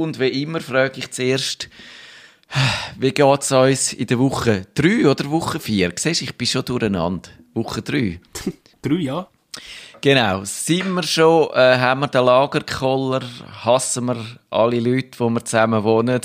[0.00, 1.68] Und wie immer frage ich zuerst,
[2.98, 5.92] wie geht's uns in der Woche 3 oder Woche 4?
[5.96, 7.28] Siehst ich bin schon durcheinander.
[7.54, 8.20] Woche 3.
[8.82, 9.26] 3, ja.
[10.00, 10.44] Genau.
[10.44, 13.22] Sind wir schon, äh, haben wir den Lagerkoller,
[13.64, 16.20] hassen wir alle Leute, wo wir zusammen wohnen,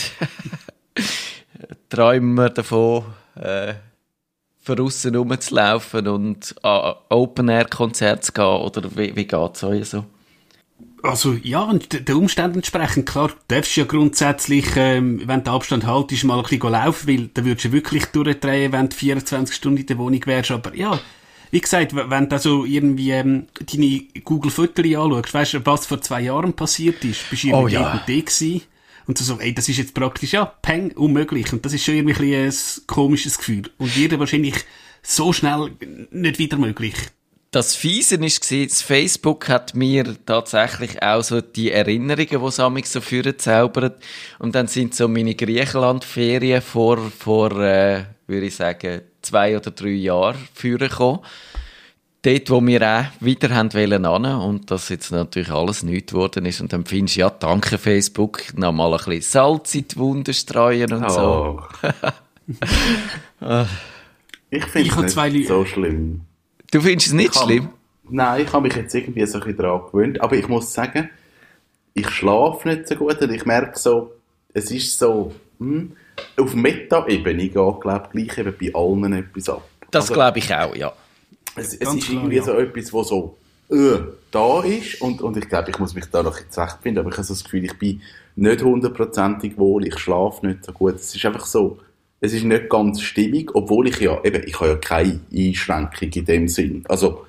[1.89, 3.73] träumen wir davon, äh,
[4.63, 10.05] von außen rumzulaufen und an Open-Air-Konzerte zu gehen, oder wie, wie geht's euch so?
[11.03, 15.85] Also ja, und den Umständen entsprechend, klar, du darfst ja grundsätzlich, ähm, wenn der Abstand
[15.85, 19.79] haltest, mal ein bisschen laufen, weil dann würdest du wirklich durchdrehen, wenn du 24 Stunden
[19.79, 20.99] in der Wohnung wärst, aber ja,
[21.49, 26.21] wie gesagt, wenn du also irgendwie ähm, deine Google-Fotos anschaust, weißt du, was vor zwei
[26.21, 27.93] Jahren passiert ist, bist du Oh, irgendwie ja.
[28.05, 28.61] irgendwo gewesen
[29.07, 31.95] und du so, ey, das ist jetzt praktisch, ja, peng, unmöglich und das ist schon
[31.95, 34.55] irgendwie ein, bisschen ein komisches Gefühl und wird wahrscheinlich
[35.01, 35.71] so schnell
[36.11, 36.93] nicht wieder möglich.
[37.53, 42.59] Das Fiese ist gewesen, das Facebook hat mir tatsächlich auch so die Erinnerungen, die es
[42.61, 44.01] amigs so führen zaubert.
[44.39, 49.89] Und dann sind so meine Griechenland-Ferien vor, vor, äh, würde ich sagen, zwei oder drei
[49.89, 51.19] Jahren führen gekommen.
[52.21, 56.45] Dort, wo wir auch wieder haben wollen hin, und das jetzt natürlich alles nichts geworden
[56.45, 56.61] ist.
[56.61, 60.33] Und dann findest du, ja, danke Facebook, noch mal ein bisschen Salz in die Wunden
[60.33, 61.59] streuen und so.
[61.59, 61.59] Oh.
[64.51, 66.21] ich finde Ich habe es zwei nicht Lü- so schlimm.
[66.71, 67.69] Du findest es nicht Ich hab- schlimm?
[68.09, 70.21] Nein, ich habe mich jetzt irgendwie so ein bisschen daran gewöhnt.
[70.21, 71.09] Aber ich muss sagen,
[71.93, 74.11] ich schlafe nicht so gut und ich merke so,
[74.53, 75.93] es ist so, hm,
[76.37, 79.67] auf Meta-Ebene geht, glaube ich, gleich eben bei allen etwas ab.
[79.91, 80.91] Das Also, glaube ich auch, ja.
[81.55, 82.43] Es, es ist klar, irgendwie ja.
[82.43, 83.37] so etwas, wo so
[83.69, 83.99] äh,
[84.31, 87.17] da ist und, und ich glaube, ich muss mich da noch jetzt zurechtfinden, aber ich
[87.17, 88.01] habe so das Gefühl, ich bin
[88.35, 90.95] nicht hundertprozentig wohl, ich schlafe nicht so gut.
[90.95, 91.77] Es ist einfach so,
[92.21, 96.25] es ist nicht ganz stimmig, obwohl ich ja, eben, ich habe ja keine Einschränkung in
[96.25, 96.83] dem Sinn.
[96.87, 97.25] Also,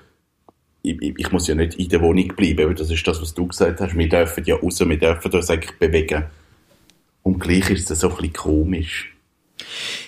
[0.83, 3.47] ich, ich, muss ja nicht in der Wohnung bleiben, weil das ist das, was du
[3.47, 3.97] gesagt hast.
[3.97, 6.25] Wir dürfen ja raus, wir dürfen uns eigentlich bewegen.
[7.23, 9.15] Und gleich ist es so ein bisschen komisch.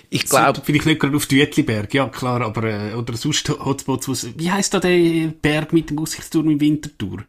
[0.09, 4.51] Ich glaube, Vielleicht nicht gerade auf Düetliberg, ja klar, aber, äh, oder sonst Hotspots, wie
[4.51, 7.25] heisst da der Berg mit dem Aussichtsturm im Winterthur?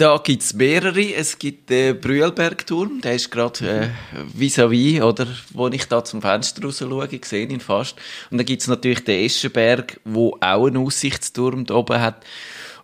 [0.00, 1.12] Da gibt's mehrere.
[1.12, 3.88] Es gibt den Brühlbergturm, der ist gerade äh,
[4.34, 7.96] vis-à-vis, oder, wo ich da zum Fenster raus schaue, ich sehe ihn fast.
[8.30, 12.24] Und dann gibt's natürlich den Eschenberg, wo auch einen Aussichtsturm da oben hat.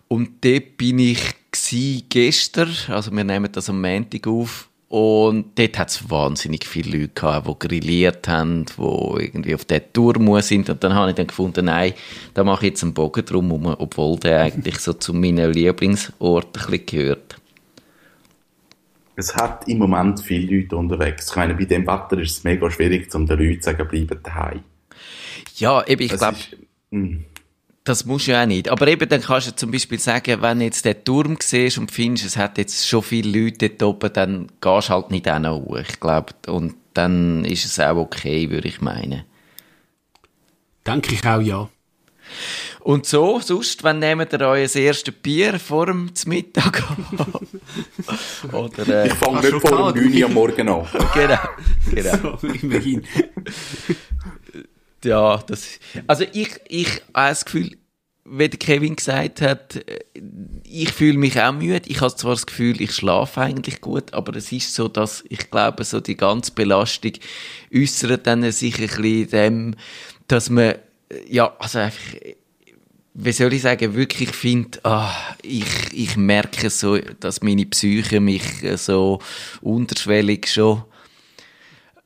[0.07, 1.19] Und dort bin ich
[2.07, 7.47] gestern, also wir nehmen das am Montag auf, und dort hat's wahnsinnig viele Leute gehabt,
[7.47, 10.69] die grilliert haben, die irgendwie auf den Turm sind.
[10.69, 11.93] Und dann habe ich dann gefunden, nein,
[12.33, 16.61] da mache ich jetzt einen Bogen drum, herum, obwohl der eigentlich so zu meinen Lieblingsorten
[16.61, 17.35] ein bisschen gehört.
[19.17, 21.31] Es hat im Moment viele Leute unterwegs.
[21.31, 24.19] Ich meine, bei dem Wetter ist es mega schwierig, um den Leuten zu sagen, bleiben
[24.23, 24.63] daheim.
[25.55, 26.37] Ja, eben, ich Es glaube.
[27.87, 28.69] Das musst du ja auch nicht.
[28.69, 31.91] Aber eben, dann kannst du zum Beispiel sagen, wenn du jetzt den Turm siehst und
[31.91, 35.39] findest, es hat jetzt schon viele Leute dort oben, dann gehst du halt nicht auch
[35.39, 35.77] noch hoch.
[35.77, 39.23] Ich glaube, und dann ist es auch okay, würde ich meinen.
[40.85, 41.69] Denke ich auch, ja.
[42.79, 46.83] Und so, sonst, wann nehmt ihr euer erstes Bier vor dem Mittag
[48.53, 50.87] Oder, äh, Ich fange nicht vor um 9 Uhr am Morgen an.
[51.13, 51.39] genau,
[51.91, 52.37] genau.
[52.41, 53.03] So, immerhin.
[55.03, 57.77] Ja, das, also ich, ich habe das Gefühl,
[58.29, 59.99] wie der Kevin gesagt hat, äh,
[60.63, 61.87] ich fühle mich auch müde.
[61.87, 65.49] Ich habe zwar das Gefühl, ich schlafe eigentlich gut, aber es ist so, dass ich
[65.49, 67.13] glaube, so die ganze Belastung
[67.73, 69.75] äußert dann sich ein bisschen dem,
[70.27, 70.77] dass man, äh,
[71.29, 72.35] ja, also einfach, äh,
[73.19, 78.43] wie soll ich sagen, wirklich finde, ah, ich, ich merke so, dass meine Psyche mich
[78.75, 79.19] so
[79.61, 80.83] unterschwellig schon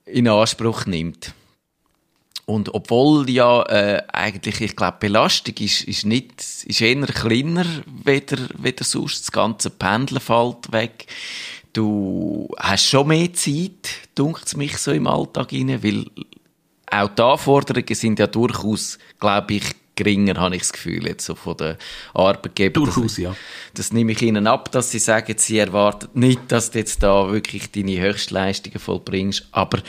[0.05, 1.33] in Anspruch nimmt.
[2.45, 7.65] Und obwohl ja äh, eigentlich, ich glaube, Belastung ist, ist nicht, ist eher kleiner,
[8.03, 9.21] weder, weder sonst.
[9.21, 11.07] Das ganze Pendeln fällt weg.
[11.73, 16.05] Du hast schon mehr Zeit, dunkt mich so im Alltag rein, weil
[16.91, 19.63] auch die Anforderungen sind ja durchaus, glaube ich,
[19.95, 21.75] geringer, habe ich das Gefühl, jetzt so von den
[22.13, 22.85] Arbeitgebern.
[22.85, 23.35] Durchaus, ja.
[23.73, 27.31] Das nehme ich ihnen ab, dass sie sagen, sie erwarten nicht, dass du jetzt da
[27.31, 29.79] wirklich deine Höchstleistungen vollbringst, aber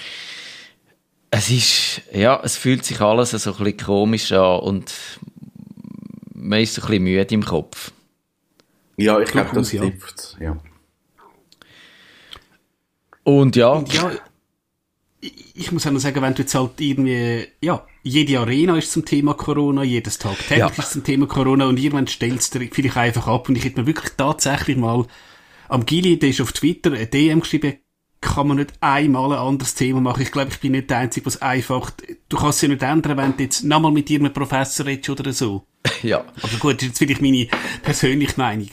[1.34, 4.92] es ist, ja, es fühlt sich alles so ein bisschen komisch an und
[6.34, 7.90] man ist so ein bisschen müde im Kopf.
[8.98, 9.80] Ja, ich glaube, das ja.
[9.80, 10.36] trifft.
[10.38, 10.58] Ja.
[13.24, 14.12] Und ja, Und ja,
[15.22, 19.06] ich, muss auch noch sagen, wenn du jetzt halt irgendwie, ja, jede Arena ist zum
[19.06, 20.68] Thema Corona, jedes Tag täglich Ja.
[20.68, 23.80] ist zum Thema Corona und irgendwann stellst du dir vielleicht einfach ab und ich hätte
[23.80, 25.06] mir wirklich tatsächlich mal
[25.68, 27.78] am Gili, der ist auf Twitter ein DM geschrieben,
[28.22, 30.22] kann man nicht einmal ein anderes Thema machen.
[30.22, 31.90] Ich glaube, ich bin nicht der Einzige, was einfach,
[32.28, 35.32] du kannst es ja nicht ändern, wenn du jetzt nochmal mit irgendeinem Professor redest oder
[35.32, 35.66] so.
[36.02, 36.24] ja.
[36.40, 37.48] Aber gut, das ist jetzt vielleicht meine
[37.82, 38.68] persönliche Meinung.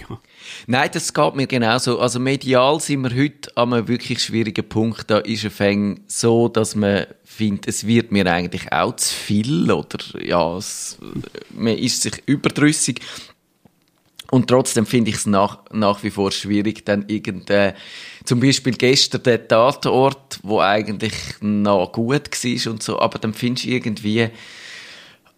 [0.68, 2.00] Nein, das geht mir genauso.
[2.00, 5.10] Also medial sind wir heute an einem wirklich schwierigen Punkt.
[5.10, 9.98] Da ist es so, dass man findet, es wird mir eigentlich auch zu viel oder
[10.22, 11.00] ja, es,
[11.50, 13.02] man ist sich überdrüssig.
[14.32, 17.74] Und trotzdem finde ich es nach, nach wie vor schwierig, dann irgendein,
[18.26, 23.66] zum Beispiel gestern der Tatort, wo eigentlich noch gut war und so, aber dann findest
[23.66, 24.30] du irgendwie,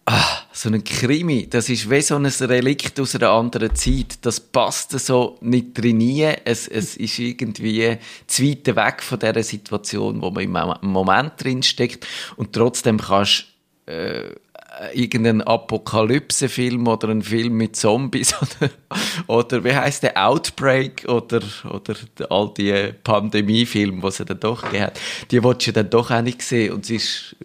[0.06, 4.18] ah, so ein Krimi, das ist wie so ein Relikt aus einer anderen Zeit.
[4.22, 6.00] Das passt so nicht drin.
[6.44, 11.62] Es, es ist irgendwie zu weit weg von der Situation, wo man im Moment drin
[11.62, 12.06] steckt.
[12.36, 13.46] Und trotzdem kannst
[13.86, 14.30] äh,
[14.92, 18.70] irgendeinen Apokalypse-Film oder einen Film mit Zombies oder,
[19.26, 20.28] oder wie heißt der?
[20.28, 21.40] Outbreak oder
[21.70, 21.94] oder
[22.30, 24.98] all die Pandemie-Filme, die es dann doch hat,
[25.30, 27.36] die willst du dann doch auch nicht sehen und es ist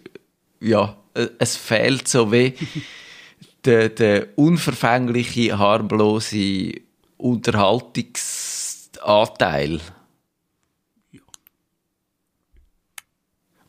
[0.60, 2.54] ja äh, es fehlt so wie
[3.64, 6.72] der, der unverfängliche, harmlose
[7.16, 9.80] Unterhaltungsanteil.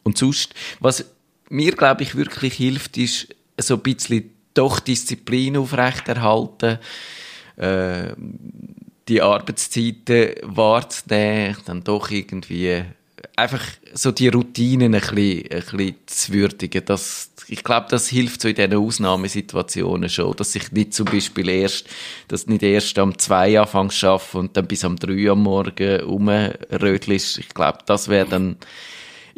[0.03, 1.05] Und sonst, was
[1.49, 6.79] mir, glaube ich, wirklich hilft, ist so ein bisschen doch Disziplin aufrechterhalten,
[7.57, 8.13] äh,
[9.07, 12.83] die Arbeitszeiten wahrzunehmen, dann doch irgendwie
[13.35, 13.63] einfach
[13.93, 16.83] so die Routinen ein bisschen, ein bisschen zu würdigen.
[16.85, 21.49] Das, ich glaube, das hilft so in diesen Ausnahmesituationen schon, dass ich nicht zum Beispiel
[21.49, 21.87] erst,
[22.27, 26.01] dass nicht erst am zwei anfange zu arbeiten und dann bis am drei am Morgen
[26.01, 27.39] rumrödelst.
[27.39, 28.57] Ich glaube, das wäre dann,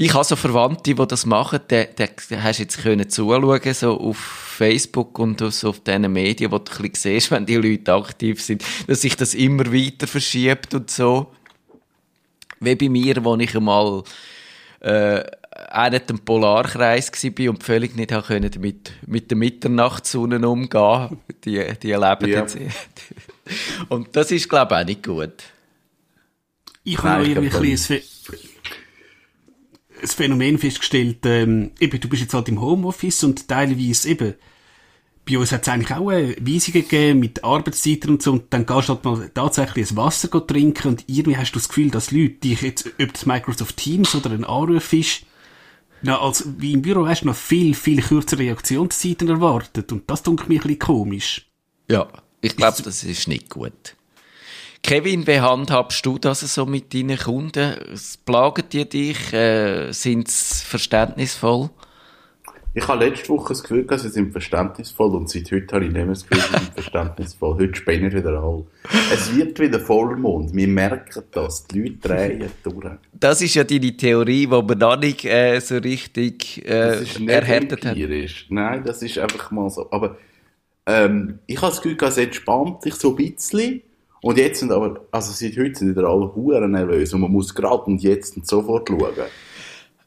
[0.02, 2.06] ich habe so Verwandte, die das machen, da, da
[2.42, 6.72] hast du jetzt können zuschauen, so auf Facebook und so auf diesen Medien, wo du
[6.72, 10.90] ein bisschen siehst, wenn die Leute aktiv sind, dass sich das immer weiter verschiebt und
[10.90, 11.32] so.
[12.60, 14.04] Wie bei mir, wo ich einmal
[14.80, 15.24] äh,
[15.70, 21.64] auch nicht im Polarkreis war und völlig nicht können mit, mit der Mitternachtssonne umgehen Die,
[21.82, 22.40] die erleben ja.
[22.40, 22.58] jetzt.
[23.90, 25.34] Und das ist, glaube ich, auch nicht gut.
[26.84, 28.02] Ich habe noch irgendwie ein
[30.02, 34.36] das Phänomen festgestellt, ähm, eben, du bist jetzt halt im Homeoffice und teilweise eben,
[35.30, 38.66] bei uns hat es eigentlich auch eine Weisungen gegeben mit Arbeitszeiten und so, und dann
[38.66, 42.12] gehst du halt mal tatsächlich ein Wasser trinken und irgendwie hast du das Gefühl, dass
[42.12, 45.24] Leute dich jetzt, ob das Microsoft Teams oder ein Anruf ist,
[46.02, 50.24] na, als, wie im Büro hast du noch viel, viel kürzere Reaktionszeiten erwartet und das
[50.24, 51.48] tut mir ein bisschen komisch.
[51.88, 52.08] Ja,
[52.42, 53.96] ich glaube, das ist nicht gut.
[54.84, 57.76] Kevin, wie handhabst du das so mit deinen Kunden?
[58.26, 59.32] Plagen die dich?
[59.32, 61.70] Äh, sind sie verständnisvoll?
[62.74, 66.06] Ich habe letzte Woche das Gefühl, sie sind verständnisvoll und seit heute habe ich nicht
[66.06, 67.56] mehr das Gefühl, sie sind verständnisvoll.
[67.56, 68.66] Heute spinnen wieder alle.
[69.14, 70.56] Es wird wieder Vollmond.
[70.56, 71.68] Wir merken das.
[71.68, 72.92] Die Leute drehen durch.
[73.12, 77.20] Das ist ja deine Theorie, die man noch nicht äh, so richtig äh, das ist
[77.20, 77.98] nicht erhärtet hat.
[78.50, 79.92] Nein, das ist einfach mal so.
[79.92, 80.18] Aber
[80.86, 83.82] ähm, ich habe das Gefühl, es entspannt sich so ein bisschen.
[84.22, 87.54] Und jetzt sind aber, also seit heute sind wieder alle Huren nervös und man muss
[87.54, 89.14] gerade und jetzt und sofort schauen.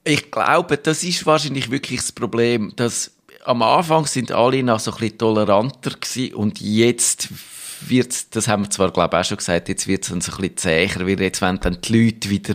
[0.04, 3.10] Ich glaube, das ist wahrscheinlich wirklich das Problem, dass
[3.44, 7.28] am Anfang sind alle noch so ein bisschen toleranter gewesen und jetzt
[7.80, 10.38] wird's, das haben wir zwar, glaube ich, auch schon gesagt, jetzt wird's dann so ein
[10.38, 12.54] bisschen zäher, weil jetzt wenn dann die Leute wieder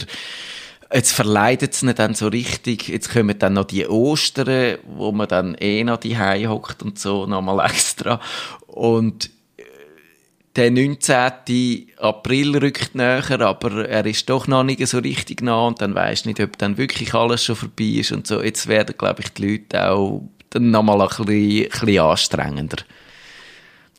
[0.92, 2.88] Jetzt verleidet es dann so richtig.
[2.88, 7.28] Jetzt kommen dann noch die Ostern, wo man dann eh noch die hockt und so,
[7.28, 8.20] nochmal extra.
[8.66, 9.30] Und
[10.56, 11.92] der 19.
[11.98, 16.26] April rückt näher, aber er ist doch noch nicht so richtig nah und dann weisst
[16.26, 18.42] nicht, ob dann wirklich alles schon vorbei ist und so.
[18.42, 22.78] Jetzt werden, glaube ich, die Leute auch dann nochmal ein bisschen, ein bisschen anstrengender.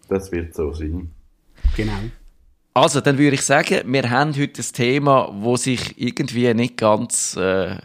[0.08, 1.10] Das wird so sein.
[1.76, 1.92] Genau.
[2.74, 7.36] Also, dann würde ich sagen, wir haben heute ein Thema, wo sich irgendwie nicht ganz
[7.36, 7.76] äh,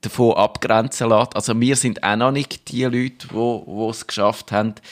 [0.00, 1.36] davon abgrenzen lässt.
[1.36, 4.82] Also, wir sind auch noch nicht die Leute, die es geschafft haben, zu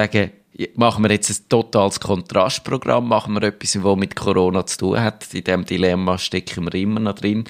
[0.00, 0.32] sagen,
[0.74, 5.32] machen wir jetzt ein totales Kontrastprogramm, machen wir etwas, was mit Corona zu tun hat.
[5.32, 7.44] In diesem Dilemma stecken wir immer noch drin.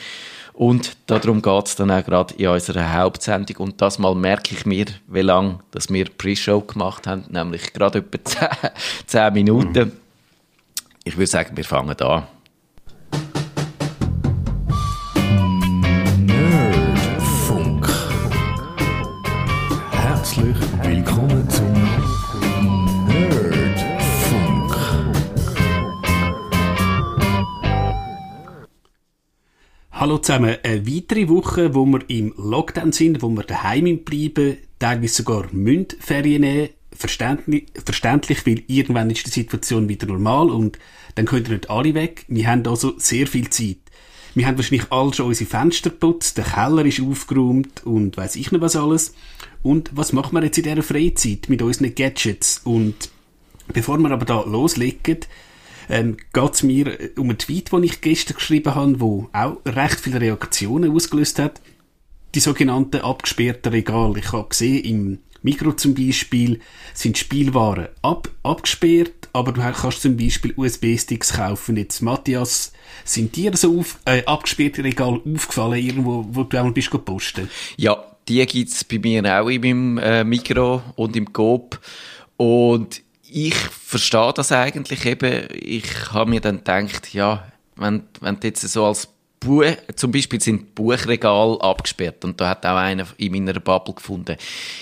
[0.52, 3.56] Und darum geht es dann auch gerade in unserer Hauptsendung.
[3.56, 7.98] Und das mal merke ich mir, wie lange dass wir Pre-Show gemacht haben, nämlich gerade
[7.98, 8.48] etwa 10,
[9.06, 9.88] 10 Minuten.
[9.88, 9.92] Mhm.
[11.04, 12.26] Ich würde sagen, wir fangen an.
[30.10, 35.14] Hallo zusammen, eine weitere Woche, wo wir im Lockdown sind, wo wir daheim bleiben, teilweise
[35.14, 36.70] sogar Mündferien nehmen.
[36.90, 40.80] Verständlich, verständlich, weil irgendwann ist die Situation wieder normal und
[41.14, 42.24] dann können nicht alle weg.
[42.26, 43.76] Wir haben also sehr viel Zeit.
[44.34, 48.50] Wir haben wahrscheinlich alle schon unsere Fenster geputzt, der Keller ist aufgeräumt und weiß ich
[48.50, 49.14] nicht was alles.
[49.62, 52.62] Und was machen wir jetzt in dieser Freizeit mit unseren Gadgets?
[52.64, 53.10] Und
[53.72, 55.18] bevor wir aber da loslegen,
[55.90, 60.00] ähm, geht es mir um einen Tweet, den ich gestern geschrieben habe, wo auch recht
[60.00, 61.60] viele Reaktionen ausgelöst hat.
[62.34, 64.20] Die sogenannten abgesperrten Regale.
[64.20, 66.60] Ich habe gesehen, im Mikro zum Beispiel
[66.94, 71.76] sind Spielwaren ab, abgesperrt, aber du kannst zum Beispiel USB-Sticks kaufen.
[71.76, 72.72] Jetzt, Matthias,
[73.04, 77.48] sind dir so auf, äh, abgesperrte Regale aufgefallen, irgendwo, wo du einmal bist gepostet?
[77.76, 81.80] Ja, die gibt's bei mir auch in meinem äh, Mikro und im Coop.
[82.36, 85.48] Und ich verstehe das eigentlich eben.
[85.52, 89.08] Ich habe mir dann gedacht, ja, wenn, wenn jetzt so als
[89.38, 89.64] Buch,
[89.96, 94.36] zum Beispiel sind Buchregal abgesperrt und da hat auch einer in meiner Bubble gefunden,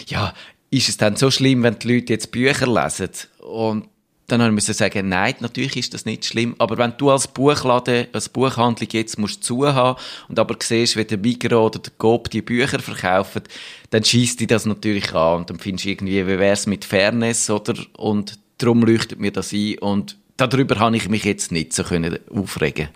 [0.06, 0.34] ja,
[0.70, 3.10] ist es dann so schlimm, wenn die Leute jetzt Bücher lesen?
[3.40, 3.88] Und
[4.28, 8.08] dann haben wir sagen, nein, natürlich ist das nicht schlimm, aber wenn du als Buchladen,
[8.12, 12.30] als Buchhandlung jetzt musst zu haben und aber siehst, wie der Migros oder der Coop
[12.30, 13.42] die Bücher verkaufen,
[13.88, 17.48] dann schießt dich das natürlich an und dann findest du irgendwie, wie wär's mit Fairness,
[17.48, 17.74] oder?
[17.96, 22.18] Und darum leuchtet mir das ein und darüber habe ich mich jetzt nicht so können
[22.30, 22.88] aufregen.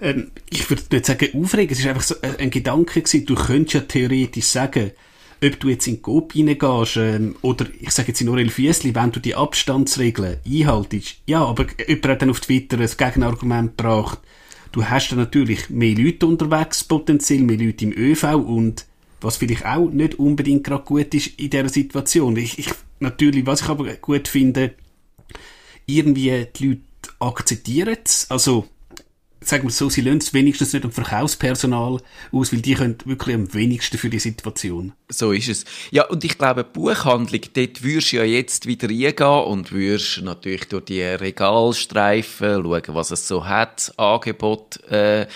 [0.00, 3.74] Ähm, ich würde nicht sagen aufregen, es ist einfach so ein Gedanke gewesen, du könntest
[3.74, 4.92] ja theoretisch sagen,
[5.42, 9.12] ob du jetzt in Coop reingehst, ähm, oder ich sage jetzt in Orel Fiesli, wenn
[9.12, 14.18] du die Abstandsregeln einhaltest, ja, aber jemand hat dann auf Twitter ein Gegenargument gebracht,
[14.72, 18.86] du hast dann natürlich mehr Leute unterwegs, potenziell mehr Leute im ÖV und
[19.20, 22.36] was vielleicht auch nicht unbedingt gerade gut ist in dieser Situation.
[22.36, 24.74] Ich, ich, natürlich, was ich aber gut finde,
[25.86, 26.82] irgendwie die Leute
[27.20, 28.66] akzeptieren es, also
[29.40, 32.00] sagen wir so, sie lösen es wenigstens nicht am Verkaufspersonal
[32.32, 34.92] aus, weil die können wirklich am wenigsten für die Situation.
[35.08, 35.64] So ist es.
[35.90, 40.68] Ja, und ich glaube, Buchhandlung, dort würdest du ja jetzt wieder reingehen und würdest natürlich
[40.68, 45.26] durch die Regalstreifen schauen, was es so hat, Angebot, äh,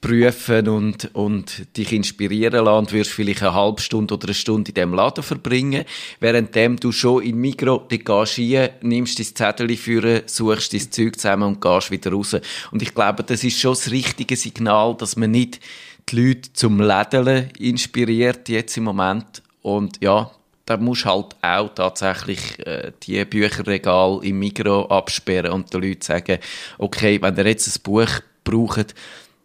[0.00, 4.70] prüfen und, und dich inspirieren lassen und wirst vielleicht eine halbe Stunde oder eine Stunde
[4.70, 5.84] in diesem Laden verbringen,
[6.20, 11.18] währenddem du schon in Migro die gehst hier, nimmst dein Zettel führen, suchst dein Zeug
[11.18, 12.36] zusammen und gehst wieder raus.
[12.70, 15.60] Und ich glaube, das ist schon das richtige Signal, dass man nicht
[16.08, 19.42] die Leute zum Lädeln inspiriert jetzt im Moment.
[19.62, 20.30] Und ja,
[20.64, 26.38] da musst halt auch tatsächlich äh, die Bücherregal im Migro absperren und den Leuten sagen,
[26.78, 28.94] okay, wenn ihr jetzt ein Buch braucht,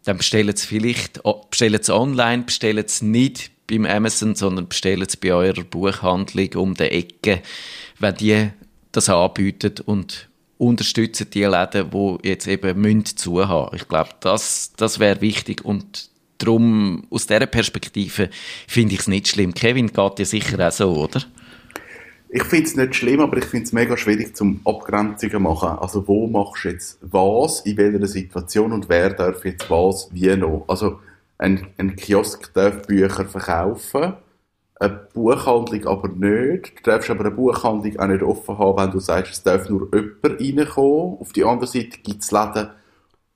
[0.04, 5.16] dann bestellen sie vielleicht, bestellen sie online, bestellen sie nicht beim Amazon, sondern bestellen sie
[5.16, 7.42] bei eurer Buchhandlung um die Ecke,
[7.98, 8.50] wenn die
[8.92, 13.74] das anbieten und unterstützen die Läden, die jetzt eben müssen zu haben.
[13.76, 18.30] Ich glaube, das, das wäre wichtig und darum, aus dieser Perspektive
[18.66, 19.54] finde ich es nicht schlimm.
[19.54, 21.22] Kevin geht ja sicher auch so, oder?
[22.28, 25.78] Ich finde es nicht schlimm, aber ich finde es mega schwierig zum Abgrenzungen machen.
[25.78, 30.34] Also wo machst du jetzt was, in welcher Situation und wer darf jetzt was, wie
[30.34, 30.64] noch.
[30.66, 30.98] Also
[31.38, 34.14] ein, ein Kiosk darf Bücher verkaufen,
[34.84, 36.78] eine Buchhandlung aber nicht.
[36.78, 39.88] Du darfst aber eine Buchhandlung auch nicht offen haben, wenn du sagst, es darf nur
[39.94, 41.18] jemand reinkommen.
[41.20, 42.70] Auf die andere Seite gibt es Läden,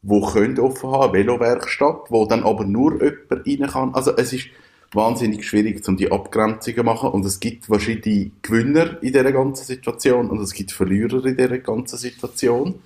[0.02, 3.94] die können offen haben, Velowerkstatt, wo dann aber nur jemand rein kann.
[3.94, 4.48] Also es ist
[4.92, 7.10] wahnsinnig schwierig, um die Abgrenzungen zu machen.
[7.10, 11.58] Und es gibt wahrscheinlich Gewinner in dieser ganzen Situation und es gibt Verlierer in dieser
[11.58, 12.76] ganzen Situation.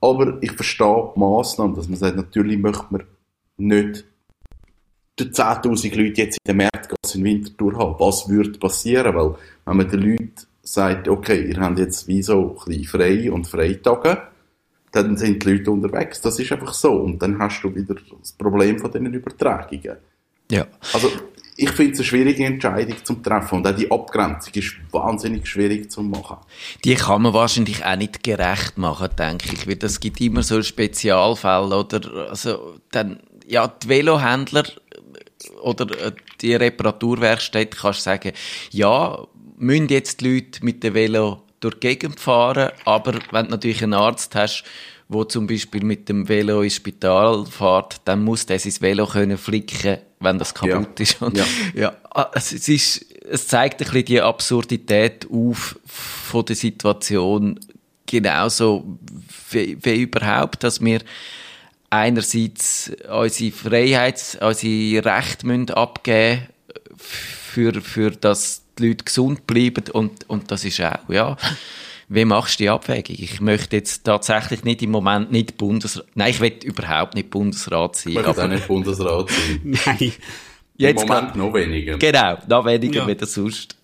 [0.00, 3.02] Aber ich verstehe die Massnahmen, dass man sagt, natürlich möchte man
[3.58, 4.04] nicht
[5.24, 7.96] 10.000 Leute jetzt in der Märkte in Winterthur haben.
[7.98, 9.14] Was würde passieren?
[9.14, 9.34] Weil,
[9.64, 13.46] wenn man den Leuten sagt, okay, ihr habt jetzt wie so ein bisschen frei und
[13.46, 14.22] Freitage,
[14.92, 16.20] dann sind die Leute unterwegs.
[16.20, 16.92] Das ist einfach so.
[16.92, 19.96] Und dann hast du wieder das Problem von diesen Übertragungen.
[20.50, 20.66] Ja.
[20.92, 21.10] Also,
[21.56, 25.90] ich finde es eine schwierige Entscheidung zum Treffen und auch die Abgrenzung ist wahnsinnig schwierig
[25.90, 26.38] zu machen.
[26.84, 30.62] Die kann man wahrscheinlich auch nicht gerecht machen, denke ich, weil das gibt immer so
[30.62, 34.64] Spezialfälle oder also dann ja die Velohändler
[35.62, 38.32] oder äh, die Reparaturwerkstätte kannst du sagen,
[38.70, 39.26] ja
[39.60, 43.82] müssen jetzt die Leute mit dem Velo durch die Gegend fahren, aber wenn du natürlich
[43.82, 44.64] einen Arzt hast,
[45.08, 49.36] wo zum Beispiel mit dem Velo ins Spital fährt, dann muss der sein Velo können
[49.36, 51.02] flicken, wenn das kaputt ja.
[51.02, 51.20] ist.
[51.20, 51.44] Und, ja.
[51.74, 57.60] ja, ah, es, ist, es zeigt ein bisschen die Absurdität auf von der Situation,
[58.06, 58.98] genauso
[59.50, 61.00] wie, wie überhaupt, dass wir
[61.90, 66.46] einerseits unsere Freiheit, unsere Rechte müssen abgeben
[66.96, 71.36] für, für dass die Leute gesund bleiben und, und das ist auch, ja,
[72.08, 73.16] wie machst du die Abwägung?
[73.18, 77.96] Ich möchte jetzt tatsächlich nicht im Moment nicht Bundesrat, nein, ich will überhaupt nicht Bundesrat
[77.96, 78.12] sein.
[78.12, 79.60] Ich möchte auch nicht Bundesrat sein.
[79.86, 80.12] Nein.
[80.76, 81.98] Jetzt Im Moment noch weniger.
[81.98, 83.20] Genau, noch weniger ja.
[83.20, 83.76] wie sonst.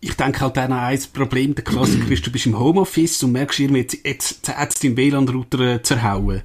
[0.00, 3.60] Ich denke halt auch ein Problem, der Klassiker ist, du bist im Homeoffice und merkst
[3.60, 6.42] irgendwie, jetzt, jetzt es deinen WLAN-Router äh, zerhauen.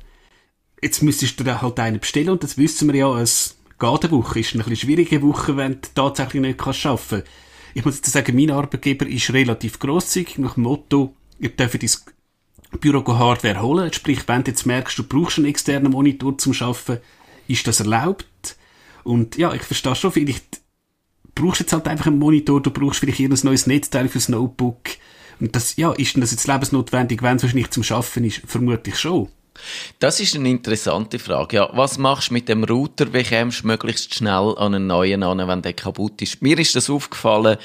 [0.82, 4.12] Jetzt müsstest du da halt einen bestellen und das wissen wir ja, es geht eine
[4.12, 7.26] Woche, ist eine bisschen schwierige Woche, wenn du tatsächlich nicht arbeiten kannst
[7.74, 12.06] ich muss jetzt sagen, mein Arbeitgeber ist relativ grosszügig nach dem Motto, ihr dürft ins
[12.80, 13.94] Büro-Hardware holen.
[13.94, 17.02] Sprich, wenn du jetzt merkst, du brauchst einen externen Monitor zum Arbeiten,
[17.48, 18.58] ist das erlaubt.
[19.04, 20.62] Und ja, ich verstehe schon, vielleicht
[21.34, 24.82] brauchst du jetzt halt einfach einen Monitor, du brauchst vielleicht ein neues Netzteil fürs Notebook.
[25.40, 28.42] Und das, ja, ist denn das jetzt lebensnotwendig, wenn es wahrscheinlich zum Schaffen ist?
[28.46, 29.30] Vermutlich schon.
[30.00, 31.58] Das ist eine interessante Frage.
[31.58, 33.14] Ja, was machst du mit dem Router?
[33.14, 36.42] Wie kommst du möglichst schnell an einen neuen an, wenn der kaputt ist?
[36.42, 37.58] Mir ist das aufgefallen,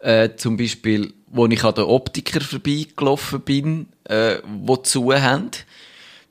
[0.00, 5.50] äh, zum Beispiel, wo ich an der Optiker vorbeigelaufen bin, äh, wo zu haben.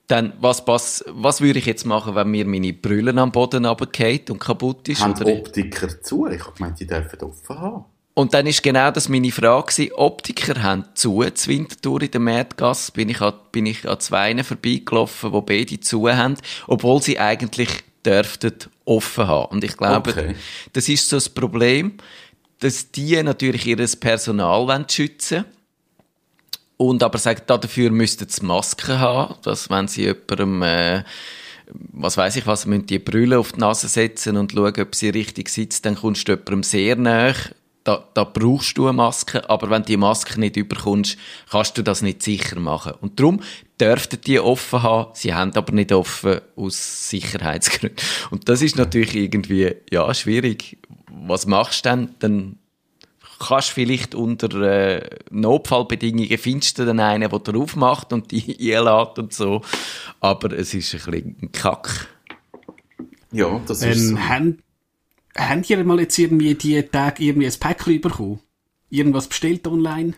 [0.06, 4.30] Dann, was, was, was würde ich jetzt machen, wenn mir meine Brille am Boden runterfällt
[4.30, 5.02] und kaputt ist?
[5.02, 6.26] Haben Oder- Optiker zu?
[6.28, 7.84] Ich habe gemeint, die dürfen offen haben.
[8.18, 9.92] Und dann ist genau das meine Frage gewesen.
[9.92, 14.42] Optiker haben zu, zur Wintertour in der Märtgasse, bin ich an, bin ich an zwei
[14.42, 16.34] vorbeigelaufen, wo beide zu haben,
[16.66, 17.68] obwohl sie eigentlich
[18.04, 19.52] dürften offen haben.
[19.52, 20.34] Und ich glaube, Okay.
[20.72, 21.92] das ist so das Problem,
[22.58, 25.44] dass die natürlich ihr Personal wollen schützen
[26.76, 31.04] und aber sagen, dafür müssten sie Masken haben, dass wenn sie jemandem, äh,
[31.92, 35.10] was weiß ich was, müssen die Brille auf die Nase setzen und schauen, ob sie
[35.10, 37.34] richtig sitzt, dann kommst du jemandem sehr nahe.
[37.84, 41.16] Da, da brauchst du eine Maske, aber wenn du die Maske nicht überkommst,
[41.50, 42.92] kannst du das nicht sicher machen.
[43.00, 43.40] Und darum
[43.80, 47.98] dürften die offen haben, sie haben aber nicht offen aus Sicherheitsgründen.
[48.30, 50.78] Und das ist natürlich irgendwie, ja, schwierig.
[51.10, 52.14] Was machst du denn?
[52.18, 52.58] Dann
[53.38, 59.18] kannst vielleicht unter äh, Notfallbedingungen findest du dann einen, der drauf macht und die einlädt
[59.18, 59.62] und so.
[60.20, 62.08] Aber es ist ein bisschen ein Kack.
[63.32, 64.16] Ja, das ist so.
[64.16, 64.58] Ähm, haben,
[65.38, 68.40] haben ihr mal jetzt irgendwie die Tage irgendwie ein Päckchen bekommen?
[68.90, 70.14] Irgendwas bestellt online?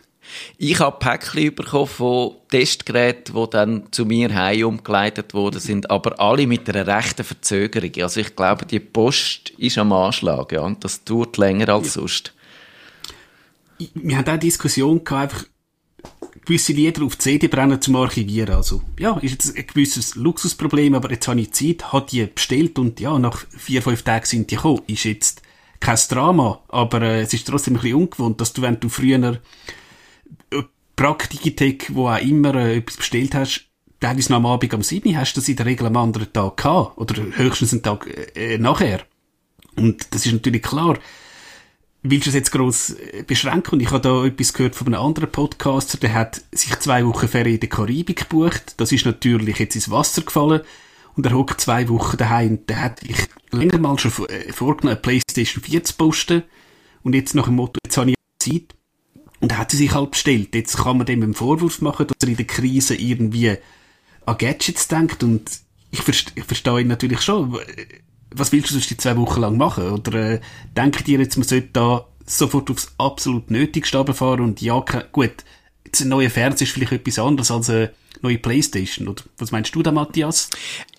[0.57, 6.19] Ich habe Päckchen bekommen von Testgeräten, die dann zu mir heim umgeleitet worden sind, aber
[6.19, 7.91] alle mit einer rechten Verzögerung.
[8.01, 12.33] Also ich glaube, die Post ist am Anschlag, ja, und das dauert länger als sonst.
[13.77, 15.50] wir haben auch eine Diskussion gehabt, einfach
[16.45, 18.55] gewisse Lieder auf CD brennen zum Archivieren.
[18.55, 22.79] Also, ja, ist jetzt ein gewisses Luxusproblem, aber jetzt habe ich Zeit, habe die bestellt
[22.79, 24.81] und ja, nach vier, fünf Tagen sind die gekommen.
[24.87, 25.41] Ist jetzt
[25.79, 29.39] kein Drama, aber äh, es ist trotzdem ein bisschen ungewohnt, dass du, wenn du früher
[30.51, 30.63] äh,
[30.95, 33.67] Praktikitech, wo auch immer äh, etwas bestellt hast,
[33.99, 35.17] teilweise noch am Abend am 7.
[35.17, 36.97] hast du das in der Regel am anderen Tag gehabt.
[36.97, 39.01] Oder höchstens einen Tag äh, nachher.
[39.75, 40.97] Und das ist natürlich klar
[42.03, 43.75] willst du es jetzt gross äh, beschränken?
[43.75, 47.27] Und ich habe da etwas gehört von einem anderen Podcaster, der hat sich zwei Wochen
[47.27, 48.75] Ferien in der Karibik gebucht.
[48.77, 50.61] Das ist natürlich jetzt ins Wasser gefallen.
[51.15, 52.65] Und er hockt zwei Wochen daheim.
[52.67, 56.43] Der hat sich länger mal schon äh, vorgenommen, eine Playstation 4 zu posten.
[57.03, 58.75] Und jetzt nach dem Motto, jetzt habe ich Zeit.
[59.39, 60.55] Und er hat sie sich halt bestellt.
[60.55, 63.57] Jetzt kann man dem einen Vorwurf machen, dass er in der Krise irgendwie
[64.25, 65.23] an Gadgets denkt.
[65.23, 65.51] Und
[65.89, 67.59] ich, verste ich verstehe ihn natürlich schon.
[68.33, 69.91] Was willst du sonst die zwei Wochen lang machen?
[69.91, 70.39] Oder äh,
[70.75, 75.31] denkt ihr jetzt, man sollte da sofort aufs absolut Nötigste runterfahren und ja, gut,
[75.85, 77.91] jetzt ein neuer Fernseher ist vielleicht etwas anderes als eine
[78.21, 79.07] neue Playstation.
[79.07, 80.49] Oder was meinst du da, Matthias?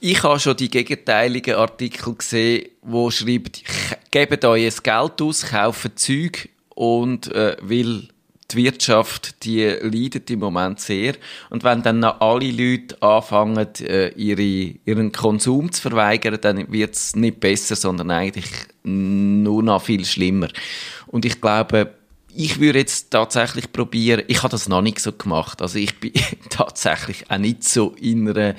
[0.01, 3.63] Ich habe schon die gegenteiligen Artikel gesehen, wo schreibt,
[4.11, 8.09] gebt euch Geld aus, kauft Zeug und äh, will
[8.53, 11.15] die Wirtschaft, die leidet im Moment sehr.
[11.51, 16.95] Und wenn dann noch alle Leute anfangen, äh, ihre, ihren Konsum zu verweigern, dann wird
[16.95, 18.51] es nicht besser, sondern eigentlich
[18.85, 20.49] nur noch viel schlimmer.
[21.07, 21.95] Und ich glaube,
[22.35, 26.13] ich würde jetzt tatsächlich probieren, ich habe das noch nicht so gemacht, also ich bin
[26.51, 28.55] tatsächlich auch nicht so in einer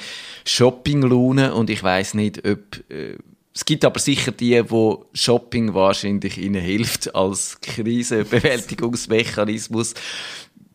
[0.45, 2.59] Shopping-Laune und ich weiß nicht, ob,
[2.91, 3.17] äh,
[3.55, 9.93] es gibt aber sicher die, wo Shopping wahrscheinlich ihnen hilft als Krisenbewältigungsmechanismus.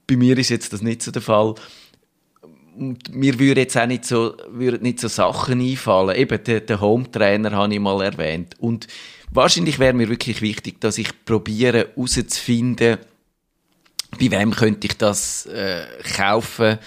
[0.06, 1.56] Bei mir ist jetzt das nicht so der Fall.
[2.76, 6.16] Und mir würden jetzt auch nicht so, würden nicht so Sachen einfallen.
[6.16, 8.54] Eben, den, den Home-Trainer habe ich mal erwähnt.
[8.60, 8.86] Und
[9.32, 12.98] wahrscheinlich wäre mir wirklich wichtig, dass ich probiere herauszufinden,
[14.20, 15.84] bei wem könnte ich das äh,
[16.16, 16.78] kaufen,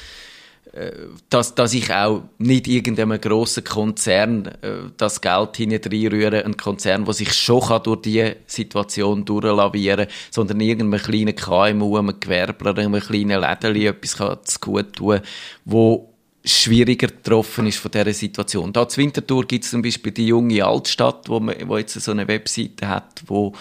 [1.29, 7.13] dass, dass ich auch nicht irgendeinem grossen Konzern äh, das Geld hineinrühre, ein Konzern, der
[7.13, 13.01] sich schon kann durch diese Situation durchlavieren kann, sondern irgendeinem kleinen KMU, einem Gewerbler, einem
[13.01, 15.19] kleinen Lädeli etwas kann zu gut tun,
[15.65, 18.71] wo schwieriger getroffen ist von dieser Situation.
[18.71, 22.12] Da zur Winterthur gibt es zum Beispiel die junge Altstadt, wo, man, wo jetzt so
[22.12, 23.53] eine Webseite hat, wo,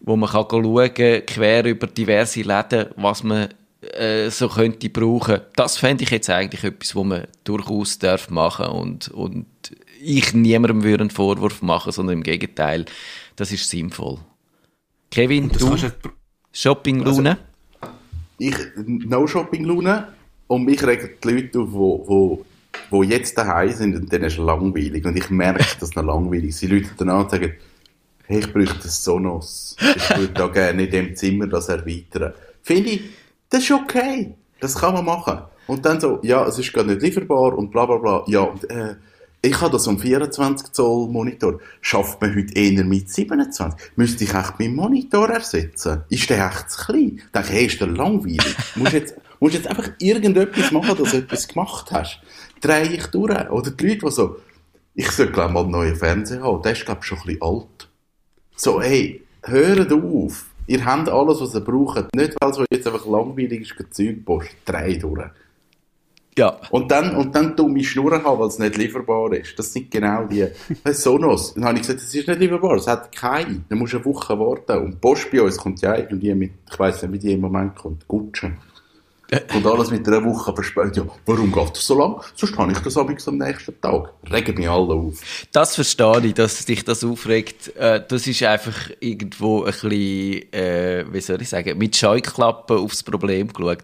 [0.00, 3.48] wo man kann schauen kann, quer über diverse Läden, was man
[3.82, 5.40] äh, so könnte brauchen.
[5.56, 9.46] Das fände ich jetzt eigentlich etwas, wo man durchaus darf machen und, und
[10.02, 12.86] ich niemandem würde einen Vorwurf machen, sondern im Gegenteil,
[13.36, 14.18] das ist sinnvoll.
[15.10, 15.76] Kevin, Das du,
[16.52, 17.38] Shopping-Laune?
[18.38, 20.08] Ich, No-Shopping-Laune.
[20.46, 22.46] Und mich regen die Leute auf, wo, wo,
[22.90, 25.04] wo jetzt daheim sind und dann ist es langweilig.
[25.04, 26.62] Und ich merke, dass es noch langweilig ist.
[26.62, 27.54] Die Leute dann und sagen,
[28.26, 29.76] hey, ich bräuchte ein Sonos.
[29.80, 32.32] Ich würde da gerne in dem Zimmer das erweitern.
[32.62, 33.02] Finde ich,
[33.50, 34.34] das ist okay.
[34.60, 35.40] Das kann man machen.
[35.66, 38.24] Und dann so, ja, es ist gar nicht lieferbar und bla bla bla.
[38.26, 38.96] Ja, und, äh,
[39.42, 41.60] ich habe das um 24 Zoll Monitor.
[41.80, 43.92] Schafft man heute eher mit 27?
[43.96, 46.02] Müsste ich echt meinen Monitor ersetzen?
[46.10, 47.22] Ist der echt zu klein?
[47.34, 48.56] Denke ich, hey, ist der langweilig?
[48.74, 52.20] musst jetzt, musst jetzt einfach irgendetwas machen, dass du etwas gemacht hast.
[52.60, 53.50] Drehe ich durch.
[53.50, 54.36] Oder die Leute, die so,
[54.94, 56.62] ich sollte glaube mal einen neuen Fernseher haben.
[56.62, 57.88] Der ist glaube ich schon ein bisschen alt.
[58.56, 60.49] So, hey, hört auf.
[60.70, 62.14] Ihr habt alles, was ihr braucht.
[62.14, 64.50] Nicht, weil es jetzt einfach langweilig ist, Zeug post.
[64.64, 65.24] Drei durch.
[66.38, 66.60] Ja.
[66.70, 69.58] Und dann, und dann dumme Schnurren haben, weil es nicht lieferbar ist.
[69.58, 70.46] Das sind genau die.
[70.92, 71.54] Sonos.
[71.54, 73.64] Dann habe ich gesagt, es ist nicht lieferbar, es hat keine.
[73.68, 74.84] Dann musst du eine Woche warten.
[74.84, 77.74] Und Post bei uns kommt ja irgendwie mit, ich weiss nicht, wie die im Moment
[77.74, 78.52] kommt, Gutsche.
[79.54, 80.96] Und alles mit einer Woche verspätet.
[80.96, 82.20] Ja, warum geht das so lang?
[82.34, 84.12] Sonst habe ich das abends am nächsten Tag.
[84.30, 85.20] Regen mich alle auf.
[85.52, 87.76] Das verstehe ich, dass dich das aufregt.
[87.76, 93.02] Äh, das ist einfach irgendwo ein bisschen, äh, wie soll ich sagen, mit Scheuklappen aufs
[93.02, 93.82] Problem geschaut.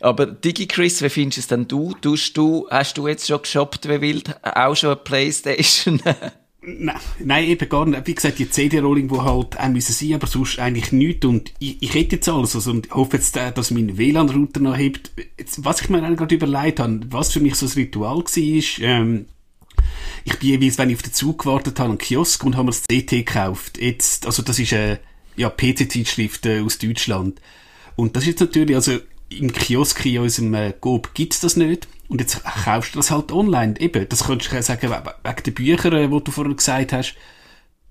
[0.00, 1.94] Aber Digi Chris, wie findest du es denn du?
[2.00, 4.34] Tust du, hast du jetzt schon geshoppt wie wild?
[4.42, 6.00] Auch schon eine Playstation?
[6.76, 8.06] Nein, nein, eben gar nicht.
[8.06, 11.24] Wie gesagt, die CD-Rolling, die halt auch müssen sein, aber sonst eigentlich nichts.
[11.24, 12.54] Und ich, ich hätte jetzt alles.
[12.54, 15.12] Also, und hoffe jetzt, äh, dass mein WLAN-Router noch hebt.
[15.38, 18.84] Jetzt, was ich mir eigentlich gerade überlegt habe, was für mich so ein Ritual war,
[18.84, 19.26] ähm,
[20.24, 22.72] ich bin jeweils, wenn ich auf den Zug gewartet habe, einen Kiosk und habe mir
[22.72, 23.80] das CT gekauft.
[23.80, 25.00] Jetzt, also das ist eine,
[25.36, 27.40] ja, PC-Zeitschrift äh, aus Deutschland.
[27.96, 28.98] Und das ist jetzt natürlich, also
[29.30, 31.88] im Kiosk in unserem äh, Coop gibt's das nicht.
[32.08, 33.78] Und jetzt kaufst du das halt online.
[33.78, 37.14] Eben, das könntest du sagen, we- wegen den Büchern, äh, die du vorhin gesagt hast.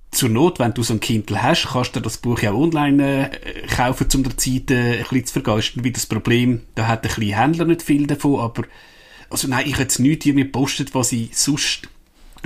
[0.10, 3.68] Zur Not, wenn du so ein Kindle hast, kannst du das Buch ja online äh,
[3.68, 5.84] kaufen, um der Zeit äh, ein bisschen zu vergeisten.
[5.84, 8.64] Wie das Problem, da hat ein bisschen Händler nicht viel davon, aber
[9.30, 11.90] also nein, ich hätte jetzt nichts hier mir gepostet, was ich sonst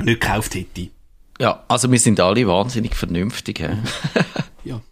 [0.04, 0.90] nicht gekauft hätte.
[1.40, 3.60] ja, also wir sind alle wahnsinnig vernünftig.
[3.60, 3.78] hä?
[4.64, 4.82] Ja.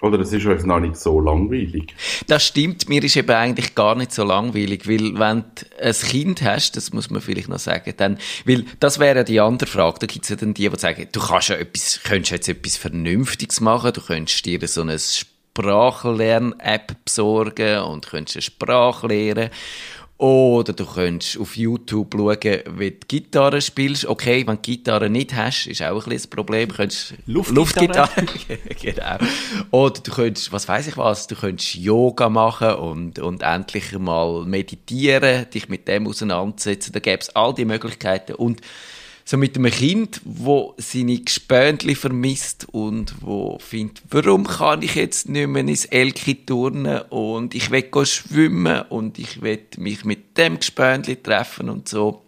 [0.00, 1.94] Oder es ist euch noch nicht so langweilig.
[2.26, 6.42] Das stimmt, mir ist eben eigentlich gar nicht so langweilig, weil wenn du ein Kind
[6.42, 10.06] hast, das muss man vielleicht noch sagen, dann, weil das wäre die andere Frage, da
[10.06, 13.60] gibt es ja dann die, die sagen, du kannst ja etwas, könntest jetzt etwas Vernünftiges
[13.60, 14.98] machen, du könntest dir so eine
[15.58, 19.50] Sprachlern-App besorgen und könntest eine Sprache lernen.
[20.18, 24.04] Oder du könntest auf YouTube schauen, wie du Gitarre spielst.
[24.04, 26.68] Okay, wenn du Gitarre nicht hast, ist auch ein bisschen ein Problem.
[26.68, 28.26] Du könntest Luftgitarre.
[28.82, 29.16] genau.
[29.70, 34.44] Oder du könntest, was weiß ich was, du könntest Yoga machen und, und endlich mal
[34.44, 36.92] meditieren, dich mit dem auseinandersetzen.
[36.92, 38.34] Da gäbe es all die Möglichkeiten.
[38.34, 38.60] Und
[39.28, 45.28] so mit einem Kind, wo seine Gespöntli vermisst und wo findet, warum kann ich jetzt
[45.28, 50.58] nicht mehr ins Elki turnen und ich will schwimmen und ich will mich mit dem
[50.58, 52.22] Gespöntli treffen und so.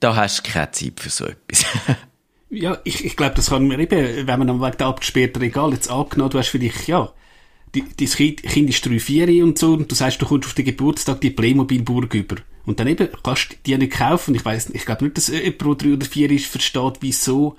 [0.00, 1.64] Da hast du keine Zeit für so etwas.
[2.50, 5.70] Ja, ich, ich glaube, das kann man eben, wenn man am Weg der abgesperrten Regal
[5.74, 7.12] jetzt angenommen, du hast vielleicht, ja,
[7.74, 10.54] die, dein Kind, kind ist 3, 4 und so, und du sagst, du kommst auf
[10.54, 12.36] den Geburtstag die Playmobil-Burg über.
[12.68, 14.34] Und dann eben kannst du die nicht kaufen.
[14.34, 17.56] Ich weiss, ich glaube nicht, dass jemand, der 3 oder 4 ist, versteht, wieso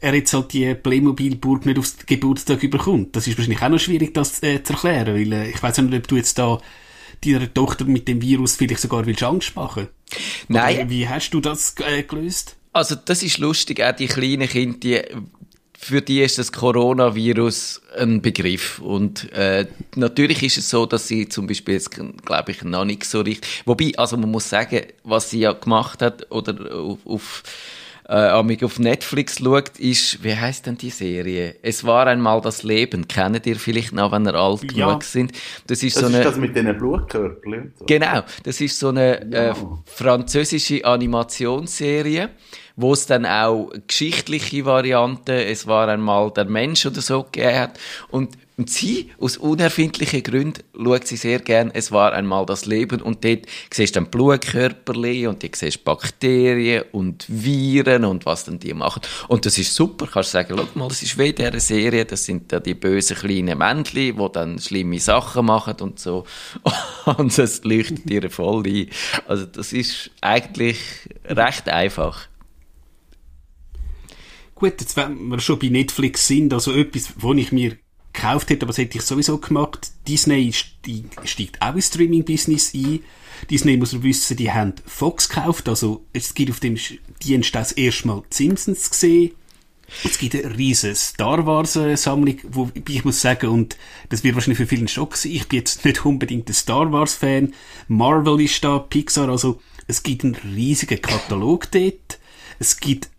[0.00, 3.16] er jetzt halt die Playmobil-Burg nicht aufs Geburtstag überkommt.
[3.16, 5.92] Das ist wahrscheinlich auch noch schwierig, das äh, zu erklären, weil äh, ich weiss nicht,
[5.92, 6.60] ob du jetzt da
[7.24, 9.88] deiner Tochter mit dem Virus vielleicht sogar willst Angst machen.
[10.48, 10.76] Nein.
[10.76, 12.56] Oder wie hast du das äh, gelöst?
[12.72, 15.02] Also, das ist lustig, auch die kleinen Kinder, die,
[15.82, 18.80] für die ist das Coronavirus ein Begriff.
[18.80, 19.66] Und äh,
[19.96, 23.62] natürlich ist es so, dass sie zum Beispiel jetzt, glaube ich, noch nicht so richtig.
[23.64, 27.42] Wobei, also man muss sagen, was sie ja gemacht hat oder auf, auf
[28.10, 31.54] äh, amig auf Netflix schaut, ist, wie heißt denn die Serie?
[31.62, 33.06] Es war einmal das Leben.
[33.06, 34.86] Kennt ihr vielleicht noch, wenn ihr alt Ja.
[34.88, 35.30] genug sind?
[35.68, 36.24] Das ist Das so ist eine.
[36.24, 37.84] das mit und so.
[37.86, 39.56] Genau, das ist so eine äh, Ja.
[39.84, 42.30] französische Animationsserie,
[42.76, 47.78] wo es dann auch geschichtliche Varianten, es war einmal der Mensch oder so gegeben hat.
[48.10, 53.00] Und, und sie, aus unerfindlichen Gründen, schaut sie sehr gern, es war einmal das Leben.
[53.00, 58.58] Und dort siehst du dann Blutkörperli und die siehst Bakterien und Viren und was dann
[58.58, 59.00] die machen.
[59.28, 62.26] Und das ist super, kannst sagen, schau mal, das ist wie in dieser Serie, das
[62.26, 66.26] sind da die bösen kleinen Männchen, die dann schlimme Sachen machen und so.
[67.16, 68.90] Und es leuchtet dir voll ein.
[69.26, 70.76] Also das ist eigentlich
[71.24, 72.28] recht einfach.
[74.54, 77.78] Gut, jetzt wenn wir schon bei Netflix sind, also etwas, wo ich mir
[78.12, 79.90] gekauft hätte, aber das hätte ich sowieso gemacht.
[80.06, 83.00] Disney steigt, auch ins Streaming-Business ein.
[83.48, 86.76] Disney muss man wissen, die haben Fox gekauft, also es gibt auf dem
[87.22, 89.32] Dienst das erste Mal Simpsons gesehen.
[90.04, 93.76] Es gibt eine riesige Star Wars äh, Sammlung, wo ich muss sagen, und
[94.08, 96.92] das wird wahrscheinlich für viele ein Schock sein, ich bin jetzt nicht unbedingt ein Star
[96.92, 97.54] Wars Fan.
[97.88, 102.20] Marvel ist da, Pixar, also es gibt einen riesigen Katalog dort.
[102.60, 103.10] Es gibt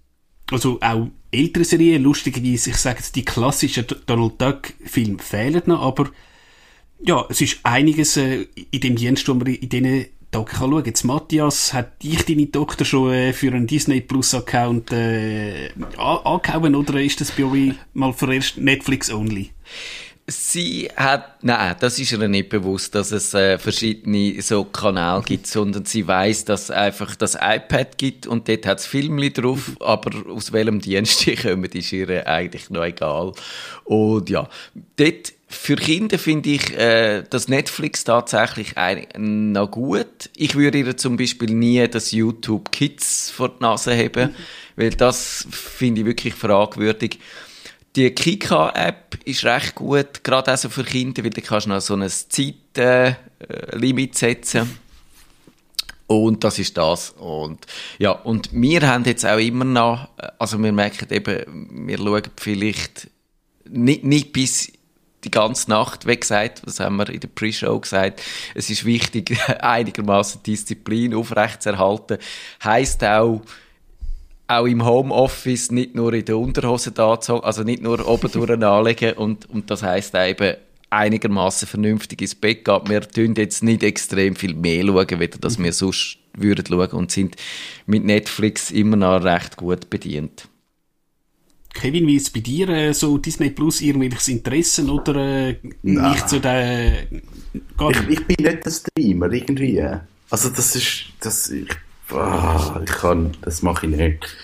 [0.50, 5.82] also auch ältere Serien, lustigerweise, ich sage jetzt, die klassischen Donald Duck Filme fehlen noch,
[5.82, 6.10] aber
[7.04, 10.86] ja, es ist einiges äh, in dem Dienst, wo man in diesen Tagen kann schauen.
[10.86, 16.26] Jetzt, Matthias, hat dich deine Tochter schon äh, für einen Disney Plus Account äh, an-
[16.26, 19.50] angehauen oder ist das bei euch mal vorerst Netflix only?
[20.28, 25.48] Sie hat, nein, das ist ihr nicht bewusst, dass es äh, verschiedene so Kanäle gibt,
[25.48, 29.72] sondern sie weiß, dass es einfach das iPad gibt und dort hat es Filmli drauf,
[29.80, 33.34] aber aus welchem Dienst die kommen, ist ihr eigentlich noch egal.
[33.84, 34.48] Und ja,
[34.96, 40.30] dort für Kinder finde ich äh, das Netflix tatsächlich ein, noch gut.
[40.36, 44.34] Ich würde ihr zum Beispiel nie das YouTube Kids vor die Nase haben,
[44.78, 47.20] weil das finde ich wirklich fragwürdig.
[47.96, 51.96] Die Kika-App ist recht gut, gerade also für Kinder, weil da kannst du noch so
[51.96, 52.66] ein Zeitlimit
[54.16, 54.80] äh, setzen.
[56.08, 57.12] Und das ist das.
[57.12, 57.66] Und,
[57.98, 63.10] ja, und wir haben jetzt auch immer noch, also wir merken eben, wir schauen vielleicht
[63.70, 64.74] nicht, nicht bis
[65.24, 68.22] die ganze Nacht, wie gesagt, das haben wir in der Pre-Show gesagt,
[68.56, 72.18] es ist wichtig, einigermaßen Disziplin aufrechtzuerhalten.
[72.64, 73.42] Heißt auch,
[74.52, 79.14] auch im Homeoffice nicht nur in der Unterhose da also nicht nur oben durch anlegen
[79.14, 80.56] und, und das heisst eben
[80.90, 82.82] einigermaßen vernünftig ins Bett gehen.
[82.88, 87.12] Wir tun jetzt nicht extrem viel mehr schauen, weder dass wir sonst würden schauen und
[87.12, 87.36] sind
[87.86, 90.48] mit Netflix immer noch recht gut bedient.
[91.74, 96.28] Kevin, wie ist es bei dir äh, so Disney Plus irgendwelches Interessen oder äh, nicht
[96.28, 97.08] so der...
[97.78, 99.82] Gar Ich, ich bin nicht der Streamer, irgendwie.
[100.30, 101.70] Also das ist, das, ich,
[102.14, 104.38] ah, ich kann, das mache ich nicht.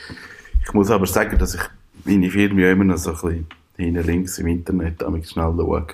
[0.64, 1.62] Ich muss aber sagen, dass ich
[2.06, 5.88] meine Firma ja immer noch so ein bisschen hinten links im Internet damit schnell schaue.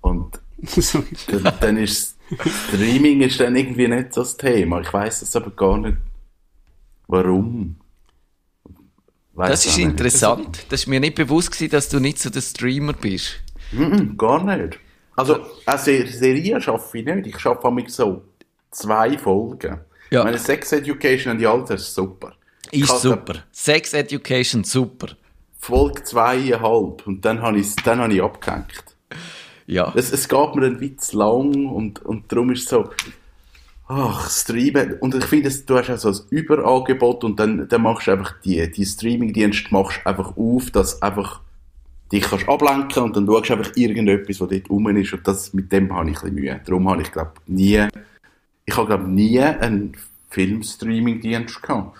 [0.00, 0.40] Und
[1.28, 2.18] dann, dann ist
[2.68, 4.80] Streaming ist dann irgendwie nicht so das Thema.
[4.80, 5.96] Ich weiß das aber gar nicht,
[7.06, 7.76] warum.
[9.32, 9.86] Weiss Das ist auch nicht.
[9.90, 10.66] interessant.
[10.68, 13.36] Das ist mir nicht bewusst gewesen, dass du nicht so der Streamer bist.
[13.70, 14.78] Mhm, gar nicht.
[15.16, 17.26] Also, eine Ser Serie schaffe ich nicht.
[17.28, 18.22] Ich schaffe mich so
[18.70, 19.80] zwei Folgen.
[20.10, 20.24] Ja.
[20.24, 22.32] Meine Sex Education und die Alter ist super.
[22.70, 23.34] Ich Ist habe super.
[23.52, 25.08] Sex Education, super.
[25.58, 28.84] Folge zweieinhalb und dann habe ich, dann habe ich abgehängt.
[29.66, 29.92] Ja.
[29.94, 32.88] Es, es geht mir ein Witz lang und, und darum ist es so,
[33.88, 34.94] ach, Streamen.
[35.00, 38.34] Und ich finde, du hast auch so ein Überangebot und dann, dann machst du einfach
[38.40, 41.40] die, die Streaming-Dienste machst du einfach auf, dass einfach
[42.12, 45.52] dich kannst ablenken und dann schaust du einfach irgendetwas, was dort rum ist und das,
[45.52, 46.60] mit dem habe ich ein bisschen Mühe.
[46.64, 47.86] Darum habe ich, glaube nie,
[48.68, 49.96] ich habe, glaube nie einen
[50.28, 51.96] Film-Streaming-Dienst gehabt.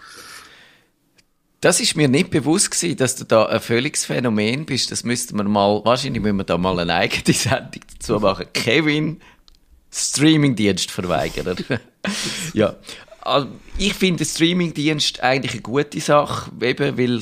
[1.62, 4.92] Das ist mir nicht bewusst gewesen, dass du da ein völliges Phänomen bist.
[4.92, 8.46] Das müssten wir mal, wahrscheinlich müssen wir da mal eine eigene Sendung dazu machen.
[8.52, 9.20] Kevin,
[9.90, 11.56] Streamingdienst verweigern.
[12.52, 12.76] ja.
[13.28, 13.48] Also,
[13.80, 17.20] Ich finde den Streamingdienst eigentlich eine gute Sache, eben, weil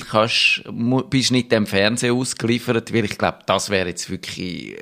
[0.72, 4.74] mu- bist nicht dem Fernsehen ausgeliefert, weil ich glaube, das wäre jetzt wirklich,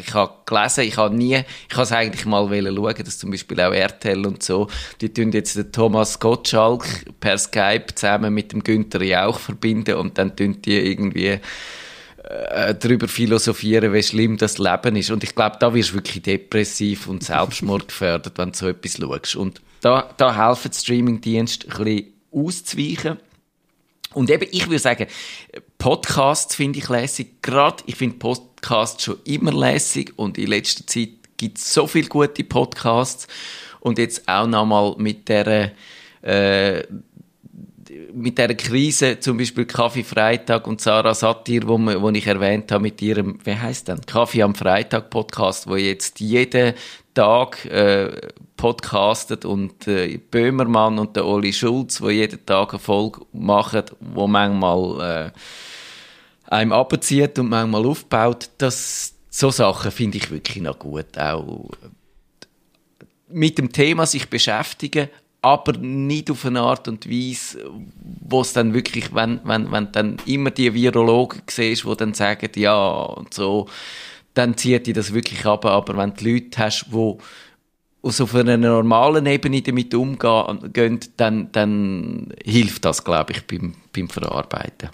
[0.00, 1.36] ich habe gelesen, ich habe nie,
[1.68, 4.68] ich habe es eigentlich mal schauen, dass zum Beispiel auch RTL und so,
[5.00, 6.84] die tun jetzt den Thomas Gottschalk
[7.20, 11.38] per Skype zusammen mit dem Günther Jauch verbinden und dann tun die irgendwie
[12.24, 15.10] äh, darüber philosophieren, wie schlimm das Leben ist.
[15.10, 18.96] Und ich glaube, da wirst du wirklich depressiv und Selbstmord gefördert, wenn du so etwas
[18.98, 19.36] schaust.
[19.36, 23.18] Und da, da helfen die Streamingdienste ein bisschen auszuweichen.
[24.14, 25.06] Und eben, ich würde sagen,
[25.76, 27.42] Podcasts finde ich lässig.
[27.42, 32.08] Gerade, ich finde Podcasts schon immer lässig und in letzter Zeit gibt es so viele
[32.08, 33.26] gute Podcasts.
[33.80, 35.72] Und jetzt auch nochmal mit der,
[36.22, 36.82] äh,
[38.14, 42.84] mit der Krise, zum Beispiel Kaffee Freitag und Sarah Satir, wo, wo ich erwähnt habe
[42.84, 46.72] mit ihrem, wie heißt denn, Kaffee am Freitag Podcast, wo jetzt jeden
[47.12, 48.10] Tag äh,
[48.56, 54.26] podcastet und äh, Böhmermann und der Oli Schulz, wo jeden Tag eine Folge machen, wo
[54.26, 58.50] manchmal äh, einem abzieht und manchmal aufbaut.
[58.58, 61.18] Das, so Sachen finde ich wirklich noch gut.
[61.18, 61.70] Auch
[63.28, 65.08] mit dem Thema sich beschäftigen,
[65.42, 67.70] aber nicht auf eine Art und Weise,
[68.20, 72.48] wo es dann wirklich, wenn, wenn, wenn dann immer die Virologen siehst, die dann sagen,
[72.56, 73.68] ja, und so,
[74.32, 77.16] dann zieht die das wirklich ab, aber wenn du Leute hast, die
[78.04, 83.74] aus auf einer normalen Ebene damit umgehen, gehen, dann, dann hilft das, glaube ich, beim,
[83.92, 84.90] beim Verarbeiten.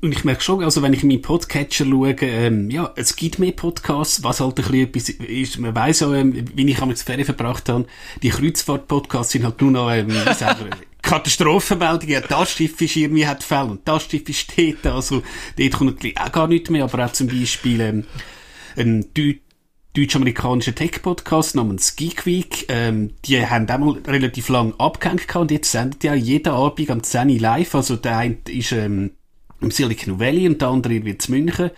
[0.00, 3.38] Und ich merke schon, also wenn ich in meinen Podcatcher schaue, ähm, ja, es gibt
[3.38, 6.94] mehr Podcasts, was halt ein bisschen etwas ist, man weiss auch, ähm, wie ich die
[6.94, 7.86] Ferien verbracht habe,
[8.22, 10.08] die Kreuzfahrt-Podcasts sind halt nur noch, ähm,
[11.02, 15.22] Katastrophenmeldungen, ja, das Schiff ist irgendwie hat Fälle und das Schiff ist dort, also
[15.56, 18.04] dort kommt auch gar nichts mehr, aber auch zum Beispiel ähm,
[18.76, 19.38] ein Deu-
[19.94, 22.66] deutsch-amerikanischer Tech-Podcast namens Geek Week.
[22.68, 26.90] Ähm, die haben auch mal relativ lang abgehängt gehabt und jetzt sendet ja jeden Abend
[26.90, 27.74] am 10 Uhr live.
[27.74, 29.12] Also der eine ist ähm,
[29.60, 31.70] im Silicon Valley und der andere wird in München.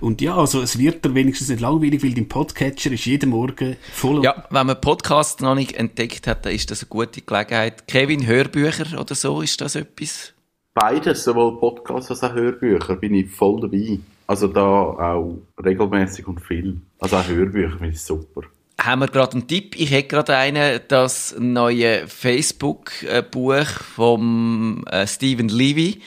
[0.00, 3.76] Und ja, also es wird dir wenigstens nicht langweilig, weil dein Podcatcher ist jeden Morgen
[3.92, 4.22] voll.
[4.22, 7.86] Ja, wenn man Podcast noch nicht entdeckt hat, dann ist das eine gute Gelegenheit.
[7.86, 10.34] Kevin, Hörbücher oder so, ist das etwas?
[10.74, 14.00] Beides, sowohl Podcasts als auch Hörbücher, bin ich voll dabei.
[14.26, 16.80] Also da auch regelmäßig und viel.
[16.98, 18.42] Also auch Hörbücher finde ich super.
[18.80, 19.76] Haben wir gerade einen Tipp?
[19.76, 26.00] Ich hätte gerade einen, das neue Facebook-Buch vom äh, Stephen Levy.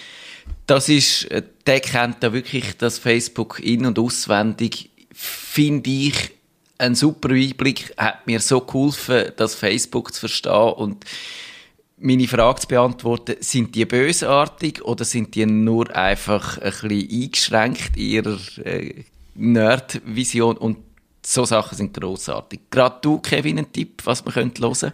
[0.65, 4.89] Das ist, äh, der kennt da wirklich das Facebook in- und auswendig.
[5.11, 6.31] Finde ich
[6.77, 11.05] ein super Einblick, hat mir so geholfen, das Facebook zu verstehen und
[11.99, 17.97] meine Frage zu beantworten, sind die bösartig oder sind die nur einfach ein bisschen eingeschränkt
[17.97, 19.03] in ihrer äh,
[19.35, 20.77] Nerd-Vision und
[21.25, 22.61] so Sachen sind grossartig.
[22.71, 24.93] Gerade du, Kevin, ein Tipp, was man könnte hören?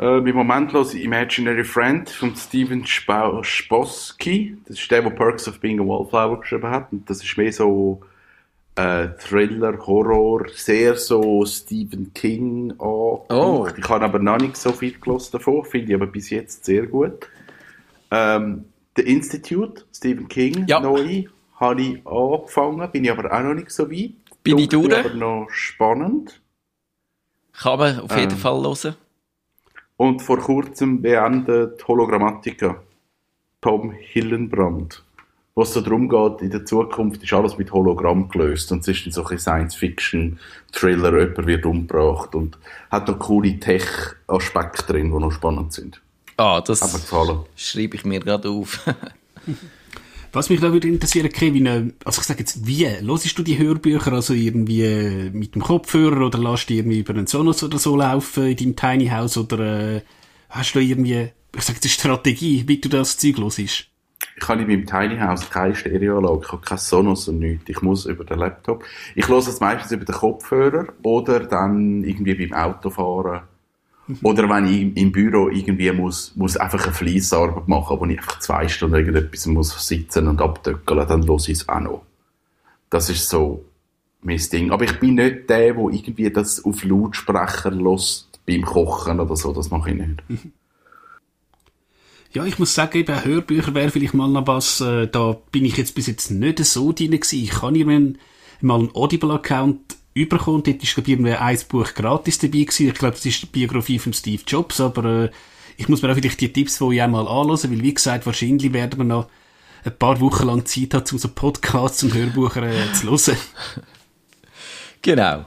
[0.00, 4.56] Äh, Im Moment höre ich Imaginary Friend von Steven Sposky.
[4.66, 6.90] Das ist der, der Perks of Being a Wallflower geschrieben hat.
[6.90, 8.00] Und das ist mehr so
[8.76, 13.30] äh, Thriller, Horror, sehr so Stephen King angehaucht.
[13.30, 13.68] Oh.
[13.76, 16.86] Ich habe aber noch nicht so viel gelesen davon, finde ich aber bis jetzt sehr
[16.86, 17.28] gut.
[18.10, 18.64] Ähm,
[18.96, 20.80] The Institute, Stephen King, Ja.
[20.80, 21.24] neu,
[21.56, 24.12] habe ich angefangen, bin ich aber auch noch nicht so weit.
[24.42, 25.04] Bin ich Dunkel, durch?
[25.06, 26.40] aber noch spannend.
[27.52, 28.38] Kann man auf jeden Ähm.
[28.38, 28.96] Fall hören.
[29.96, 32.82] Und vor kurzem beendet Hologrammatica.
[33.60, 35.03] Tom Hillenbrand.
[35.56, 39.06] Was so darum geht, in der Zukunft ist alles mit Hologramm gelöst und es ist
[39.06, 42.58] dann so ein Science-Fiction-Thriller, jemand wird umgebracht und
[42.90, 46.00] hat noch coole Tech-Aspekte drin, die noch spannend sind.
[46.36, 46.80] Ah, das
[47.54, 48.80] schreibe ich mir gerade auf.
[50.32, 52.88] Was mich da würde interessieren, Kevin, äh, also ich sage jetzt, wie?
[52.88, 57.14] Hörst du die Hörbücher also irgendwie äh, mit dem Kopfhörer oder lässt du irgendwie über
[57.14, 60.02] einen Sonos oder so laufen in deinem Tiny House oder äh,
[60.48, 63.93] hast du irgendwie, ich sage jetzt, eine Strategie, wie du das Zeug hörst?
[64.36, 67.68] Ich habe in meinem Tiny House keine Stereoanlage, ich habe kein Sonos und nichts.
[67.68, 68.84] Ich muss über den Laptop.
[69.14, 73.42] Ich höre es meistens über den Kopfhörer oder dann irgendwie beim Autofahren.
[74.22, 78.38] Oder wenn ich im Büro irgendwie muss, muss einfach eine Fleissarbeit machen, wo ich einfach
[78.40, 82.02] zwei Stunden irgendetwas muss sitzen und abdöckeln, dann höre ich es auch noch.
[82.90, 83.64] Das ist so
[84.20, 84.72] mein Ding.
[84.72, 89.52] Aber ich bin nicht der, der irgendwie das auf Lautsprecher lässt beim Kochen oder so.
[89.52, 90.22] Das mache ich nicht.
[92.34, 95.76] Ja, ich muss sagen, eben Hörbücher wäre vielleicht mal noch was, äh, da bin ich
[95.76, 97.42] jetzt bis jetzt nicht so drin gewesen.
[97.44, 98.18] Ich kann irgendwann
[98.60, 102.88] mal einen Audible-Account überkommen, dort ist, glaube ich, irgendwie ein Buch gratis dabei gewesen.
[102.88, 105.30] Ich glaube, das ist die Biografie von Steve Jobs, aber äh,
[105.76, 108.72] ich muss mir auch vielleicht die Tipps von auch mal anhören, weil, wie gesagt, wahrscheinlich
[108.72, 109.28] werden wir noch
[109.84, 113.36] ein paar Wochen lang Zeit haben, um so Podcasts und Hörbücher äh, zu hören.
[115.02, 115.44] genau.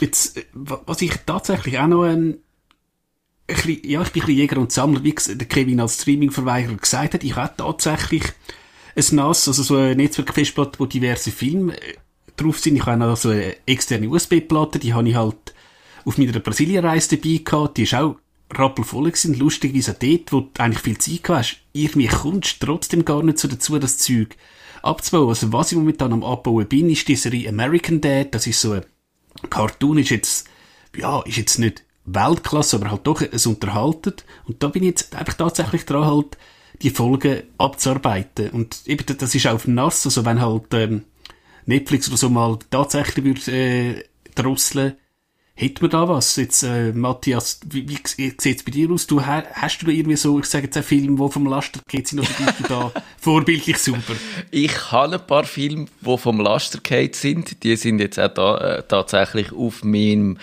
[0.00, 2.38] Jetzt, äh, wa- was ich tatsächlich auch noch, ähm, ein
[3.54, 7.14] bisschen, ja, ich bin ein bisschen Jäger und Sammler, wie der Kevin als Streaming-Verweigerer gesagt
[7.14, 7.24] hat.
[7.24, 8.22] Ich habe tatsächlich
[8.94, 11.94] ein NAS, also so eine Netzwerkfestplatte, wo diverse Filme äh,
[12.36, 12.76] drauf sind.
[12.76, 15.54] Ich habe auch so eine externe USB-Platte, die habe ich halt
[16.04, 17.76] auf meiner Brasilien-Reise dabei gehabt.
[17.76, 18.16] Die ist auch
[18.52, 19.38] rappelvoll gewesen.
[19.38, 21.60] Lustigerweise dort, wo du eigentlich viel Zeit gehabt hast.
[21.72, 24.36] Irgendwie kommst trotzdem gar nicht so dazu, das Zeug
[24.82, 25.28] abzubauen.
[25.28, 28.34] Also was ich momentan am Abbauen bin, ist die Serie American Dad.
[28.34, 28.84] Das ist so ein
[29.50, 30.48] Cartoon ist jetzt,
[30.96, 34.24] ja, ist jetzt nicht Weltklasse, aber halt doch es unterhaltet.
[34.46, 36.36] Und da bin ich jetzt einfach tatsächlich dran, halt
[36.82, 38.50] die Folgen abzuarbeiten.
[38.50, 41.04] Und eben, das ist auch auf dem NAS, also wenn halt ähm,
[41.66, 44.96] Netflix oder so mal tatsächlich würde äh, drosseln,
[45.60, 46.36] hätte man da was.
[46.36, 49.06] Jetzt, äh, Matthias, wie, wie sieht es bei dir aus?
[49.06, 51.80] Du, ha- hast du da irgendwie so, ich sage jetzt einen Film, der vom Laster
[51.88, 54.14] geht, sind, oder bist du da vorbildlich super?
[54.50, 57.62] Ich habe ein paar Filme, die vom Laster gefallen sind.
[57.64, 60.38] Die sind jetzt auch da, äh, tatsächlich auf meinem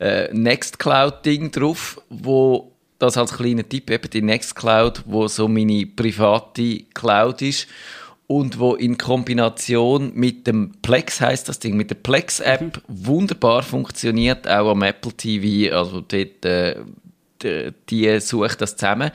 [0.00, 6.82] äh, Nextcloud-Ding drauf, wo das als kleiner Tipp eben die Nextcloud, wo so meine private
[6.94, 7.68] Cloud ist
[8.26, 14.48] und wo in Kombination mit dem Plex heißt das Ding, mit der Plex-App wunderbar funktioniert,
[14.48, 15.74] auch am Apple TV.
[15.74, 16.76] Also dort, äh,
[17.42, 19.10] die, die sucht das zusammen.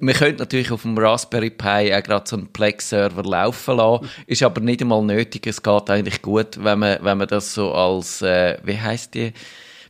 [0.00, 4.42] Man könnte natürlich auf dem Raspberry Pi auch gerade so einen Plex-Server laufen lassen, ist
[4.42, 5.46] aber nicht einmal nötig.
[5.46, 9.32] Es geht eigentlich gut, wenn man, wenn man das so als, äh, wie heißt die?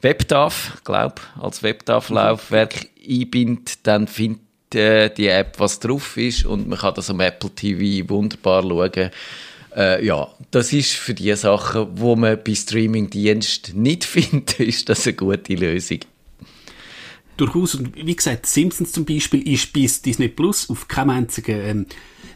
[0.03, 4.44] WebDAV, glaub, als WebDAV-Laufwerk einbindet, dann findet
[4.75, 9.11] äh, die App, was drauf ist und man kann das am Apple TV wunderbar schauen.
[9.77, 15.07] Äh, ja, das ist für die Sachen, wo man bei Streamingdienst nicht findet, ist das
[15.07, 16.01] eine gute Lösung.
[17.37, 21.87] durchaus, und wie gesagt, Simpsons zum Beispiel ist bis Disney Plus auf keinem einzigen ähm,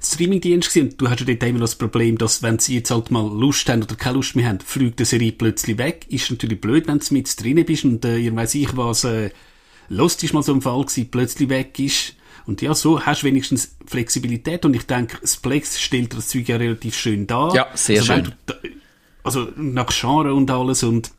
[0.02, 0.90] Streamingdienst gewesen.
[0.90, 3.68] Und du hast ja dort immer das Problem, dass wenn sie jetzt halt mal Lust
[3.68, 6.06] haben oder keine Lust mehr haben, fliegt die Serie plötzlich weg.
[6.08, 9.30] Ist natürlich blöd, wenn du mit drinnen bist und äh, ihr weiss ich was, äh,
[9.88, 12.14] Lost ist mal so ein Fall gewesen, plötzlich weg ist.
[12.48, 16.48] Und ja, so hast du wenigstens Flexibilität und ich denke, das Plex stellt das Zeug
[16.48, 17.54] ja relativ schön dar.
[17.54, 18.24] Ja, sehr also, schön.
[18.24, 18.54] du da-
[19.22, 21.10] also nach Genre und alles und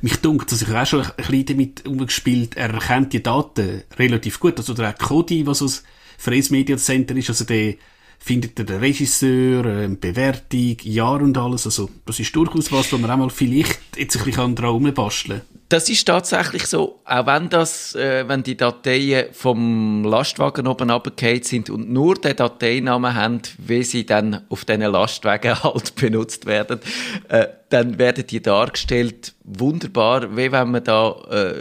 [0.00, 4.38] mich dunkt, dass ich auch schon ein bisschen damit umgespielt, er erkennt die Daten relativ
[4.38, 4.58] gut.
[4.58, 5.82] Also der Cody, was aus
[6.16, 7.74] Freies Media Center ist, also der
[8.20, 11.66] findet er den Regisseur, äh, Bewertung, Jahr und alles.
[11.66, 15.40] Also das ist durchaus was, wo man auch mal vielleicht jetzt ein bisschen dran rumbasteln
[15.40, 15.57] kann.
[15.68, 21.42] Das ist tatsächlich so, auch wenn das, äh, wenn die Dateien vom Lastwagen oben runtergefallen
[21.42, 26.80] sind und nur den Dateinamen haben, wie sie dann auf diesen Lastwagen halt benutzt werden,
[27.28, 31.54] äh, dann werden die dargestellt wunderbar, wie wenn man da äh,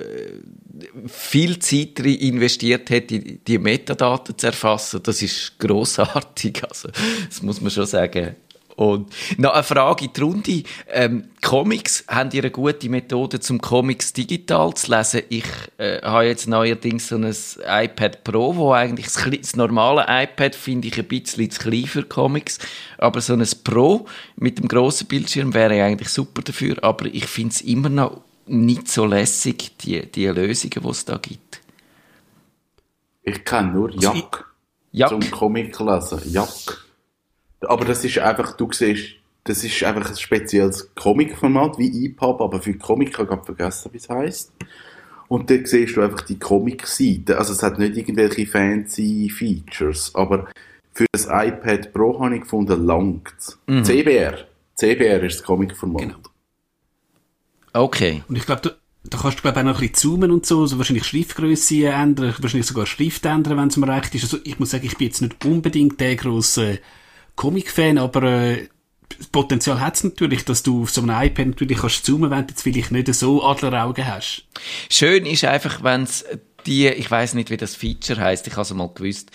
[1.07, 5.01] viel Zeit drin investiert hätte, die, die Metadaten zu erfassen.
[5.03, 6.87] Das ist großartig, also
[7.27, 8.37] das muss man schon sagen.
[8.77, 10.63] Und noch eine Frage in die Runde.
[10.91, 15.23] Ähm, Comics, haben ihr eine gute Methode, zum Comics digital zu lesen?
[15.29, 15.45] Ich
[15.79, 20.89] äh, habe jetzt neuerdings so ein iPad Pro, wo eigentlich das, das normale iPad finde
[20.89, 22.59] ich ein bisschen zu klein für Comics,
[22.99, 24.05] aber so ein Pro
[24.35, 28.89] mit dem grossen Bildschirm wäre eigentlich super dafür, aber ich finde es immer noch nicht
[28.89, 31.61] so lässig, die, die Lösungen, die es da gibt.
[33.23, 34.45] Ich kenne nur Jack
[34.91, 36.21] Ja, zum Comic lesen.
[36.31, 36.86] Jack.
[37.61, 42.61] Aber das ist einfach, du siehst, das ist einfach ein spezielles Comic-Format, wie EPUB, aber
[42.61, 44.51] für Comic, ich habe gerade vergessen, wie es heisst.
[45.27, 47.37] Und dann siehst du einfach die Comic-Seite.
[47.37, 50.47] Also es hat nicht irgendwelche fancy Features, aber
[50.93, 53.33] für das iPad Pro habe ich gefunden, langt
[53.83, 54.47] CBR.
[54.75, 56.01] CBR ist das Comic-Format.
[56.01, 56.17] Genau.
[57.73, 58.23] okay.
[58.27, 58.71] Und ich glaube, da,
[59.03, 62.33] da kannst du glaube auch noch ein bisschen zoomen und so, also wahrscheinlich Schriftgröße ändern,
[62.39, 64.23] wahrscheinlich sogar Schrift ändern, wenn es mir recht ist.
[64.23, 66.79] Also ich muss sagen, ich bin jetzt nicht unbedingt der grosse
[67.37, 68.67] Comic-Fan, aber äh,
[69.17, 72.45] das Potenzial hat es natürlich, dass du auf so einem iPad natürlich kannst zoomen, wenn
[72.45, 74.43] du jetzt vielleicht nicht so Adleraugen hast.
[74.89, 76.25] Schön ist einfach, wenn es
[76.65, 79.31] die, ich weiß nicht, wie das Feature heißt, ich habe es mal gewusst,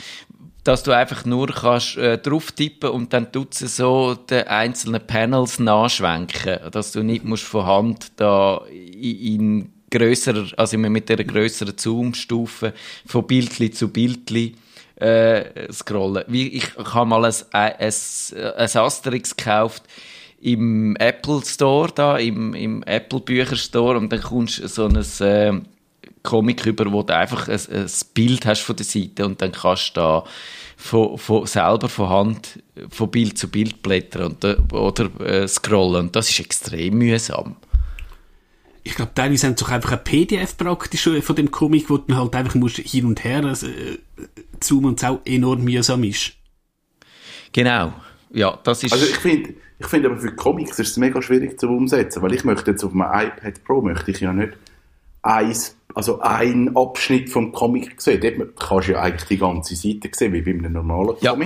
[0.64, 5.04] dass du einfach nur kannst äh, drauf tippen und dann tut sie so die einzelnen
[5.04, 11.24] Panels nachschwenken, dass du nicht musst von Hand da in, in grösserer, also mit der
[11.24, 12.72] grösseren Zoom-Stufe
[13.06, 14.54] von Bildli zu Bildli
[15.02, 16.24] äh, scrollen.
[16.28, 19.82] Wie, ich, ich habe mal ein, ein, ein Asterix gekauft
[20.40, 25.60] im Apple Store da, im, im Apple Bücherstore und dann kommst du so ein äh,
[26.22, 29.96] Comic über, wo du einfach ein, ein Bild hast von der Seite und dann kannst
[29.96, 30.24] du da
[30.76, 36.06] von, von, selber von Hand von Bild zu Bild blättern und, äh, oder äh, scrollen
[36.06, 37.56] und das ist extrem mühsam.
[38.84, 42.16] Ich glaube, teilweise haben sie doch einfach ein PDF praktisch von dem Comic, wo du
[42.16, 43.98] halt einfach musst hin und her also, äh,
[44.60, 46.32] zoomen und es auch enorm mühsam ist.
[47.52, 47.92] Genau.
[48.30, 48.92] Ja, das ist...
[48.92, 52.32] Also ich finde, ich finde aber für Comics ist es mega schwierig zu umsetzen, weil
[52.34, 54.54] ich möchte jetzt auf meinem iPad Pro möchte ich ja nicht
[55.22, 58.20] eins, also ein Abschnitt vom Comic sehen.
[58.20, 61.36] Dort kannst du ja eigentlich die ganze Seite sehen, wie bei einem normalen Ja.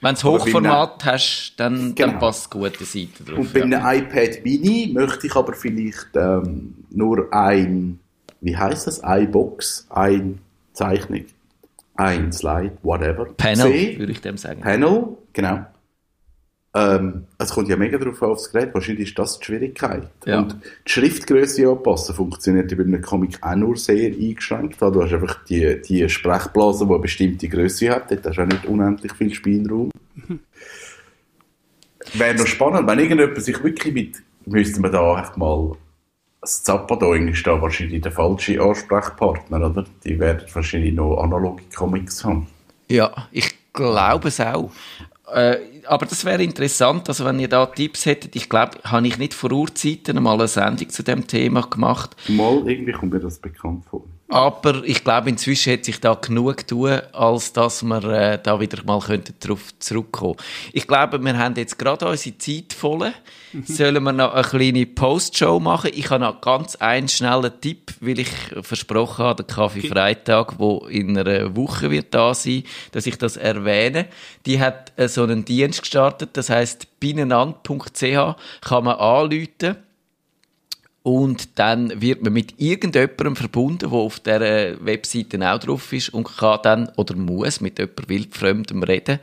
[0.00, 2.18] Wenn du Hochformat hast, dann, dann Genau.
[2.18, 3.38] passt eine gute Seite drauf.
[3.38, 3.64] Und bei ja.
[3.84, 7.98] einem iPad Mini möchte ich aber vielleicht ähm, nur ein,
[8.40, 10.38] wie heißt das, eine Box, ein
[10.72, 11.24] Zeichnung,
[11.94, 13.26] ein Slide, whatever.
[13.36, 14.60] Panel, würde ich dem sagen.
[14.60, 15.66] Panel, genau.
[16.76, 18.74] Ähm, es kommt ja mega drauf aufs Gerät.
[18.74, 20.10] Wahrscheinlich ist das die Schwierigkeit.
[20.26, 20.40] Ja.
[20.40, 24.82] Und die Schriftgröße anpassen funktioniert bei einem Comic auch nur sehr eingeschränkt.
[24.82, 28.10] Du hast einfach die, die Sprechblase, die eine bestimmte Größe hat.
[28.10, 29.90] Dort hast du auch nicht unendlich viel Spielraum.
[32.12, 35.72] Wäre noch spannend, wenn irgendjemand sich wirklich mit, müsste man da echt mal,
[36.42, 39.84] das Zappadoing ist da wahrscheinlich der falsche Ansprechpartner, oder?
[40.04, 42.46] Die werden wahrscheinlich noch analoge Comics haben.
[42.88, 44.70] Ja, ich glaube es auch.
[45.32, 45.56] Äh,
[45.86, 49.34] aber das wäre interessant, also wenn ihr da Tipps hättet, ich glaube, habe ich nicht
[49.34, 53.84] vor Urzeiten mal eine Sendung zu dem Thema gemacht, Mal, irgendwie kommt mir das bekannt
[53.86, 54.04] vor.
[54.28, 58.82] Aber ich glaube, inzwischen hat sich da genug tun, als dass wir äh, da wieder
[58.84, 60.36] mal könnten darauf zurückkommen.
[60.72, 63.12] Ich glaube, wir haben jetzt gerade unsere Zeit voll.
[63.64, 65.92] Sollen wir noch eine kleine Postshow machen?
[65.94, 68.30] Ich habe noch ganz einen schnellen Tipp, weil ich
[68.62, 73.36] versprochen habe, der Kaffee Freitag, wo in einer Woche wird da sein, dass ich das
[73.36, 74.08] erwähne.
[74.44, 79.76] Die hat äh, so einen Dienst gestartet, das heißt binnenand.ch kann man anrufen
[81.06, 86.24] und dann wird man mit irgendjemandem verbunden, der auf der Webseite auch drauf ist und
[86.24, 89.20] kann dann oder muss mit jemandem wildfremdem reden.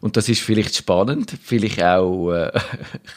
[0.00, 2.60] Und das ist vielleicht spannend, vielleicht auch äh, ein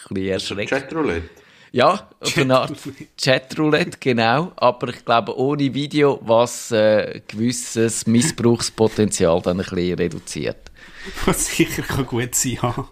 [0.10, 0.70] bisschen erschreckend.
[0.70, 1.30] Chatroulette.
[1.72, 2.74] Ja, auf eine Art
[3.20, 4.52] Chatroulette, genau.
[4.58, 10.70] Aber ich glaube, ohne Video, was äh, gewisses Missbrauchspotenzial dann ein bisschen reduziert.
[11.26, 12.88] Was sicher kann gut sein, ja.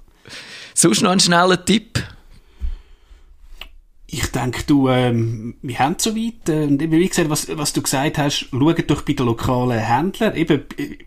[0.74, 2.04] Sonst noch ein schneller Tipp.
[4.14, 6.50] Ich denke, du, ähm, wir haben es soweit.
[6.50, 10.36] Äh, eben, wie gesagt, was, was du gesagt hast, schau doch bei den lokalen Händlern.
[10.36, 10.98] Eben, äh,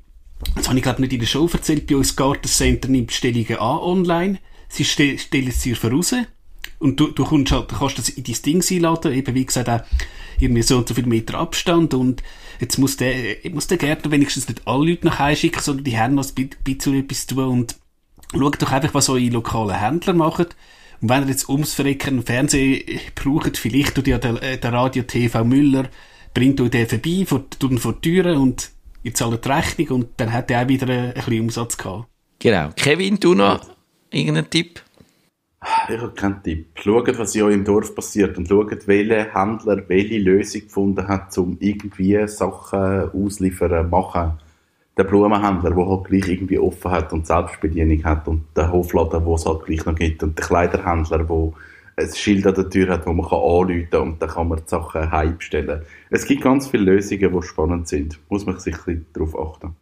[0.54, 3.78] das habe ich glaube nicht in der Show erzählt, bei uns Gartencenter nimmt Bestellungen an
[3.78, 4.38] online.
[4.68, 6.14] Sie stell, stellen es dir voraus.
[6.78, 9.82] Und du, du, kommst halt, kannst das in dein Ding einladen, eben wie gesagt auch
[10.38, 12.22] irgendwie so und so viel Meter Abstand und
[12.60, 15.98] jetzt muss der, muss der Gärtner wenigstens nicht alle Leute nach Hause schicken, sondern die
[15.98, 17.76] haben noch ein bisschen etwas tun und
[18.32, 20.46] schaut doch einfach, was eure lokalen Händler machen.
[21.04, 22.80] Und wenn ihr jetzt ums Verrecken einen Fernseher
[23.14, 25.90] braucht, vielleicht tut ja der, äh, der Radio TV Müller,
[26.32, 28.70] bringt euch den vorbei, vor, tut ihn vor die Türe und
[29.02, 32.08] ihr zahlt die Rechnung und dann hat er auch wieder ein, ein bisschen Umsatz gehabt.
[32.38, 32.70] Genau.
[32.74, 33.68] Kevin, du noch
[34.10, 34.80] irgendeinen Tipp?
[35.90, 36.68] Ich habe keinen Tipp.
[36.82, 41.58] Schaut, was in eurem Dorf passiert und schaut, welcher Händler welche Lösung gefunden hat, um
[41.60, 44.38] irgendwie Sachen ausliefern, machen.
[44.96, 49.34] Der Blumenhändler, der halt gleich irgendwie offen hat und Selbstbedienung hat und der Hofladen, wo
[49.34, 51.52] es halt gleich noch gibt und der Kleiderhändler, der
[51.96, 54.58] ein Schild an der Tür hat, wo man kann anrufen kann und dann kann man
[54.58, 55.82] die Sachen heimstellen.
[56.10, 58.18] Es gibt ganz viele Lösungen, die spannend sind.
[58.28, 59.76] Muss man sich ein bisschen darauf achten.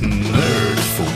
[0.00, 1.08] Nerdfunk.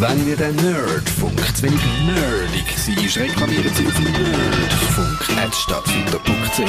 [0.00, 6.60] Wenn ihr den Nerdfunk zu wenig nerdig seid, reklamiert sie auf nerdfunk.net stattfinder.ch.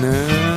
[0.00, 0.51] Nerd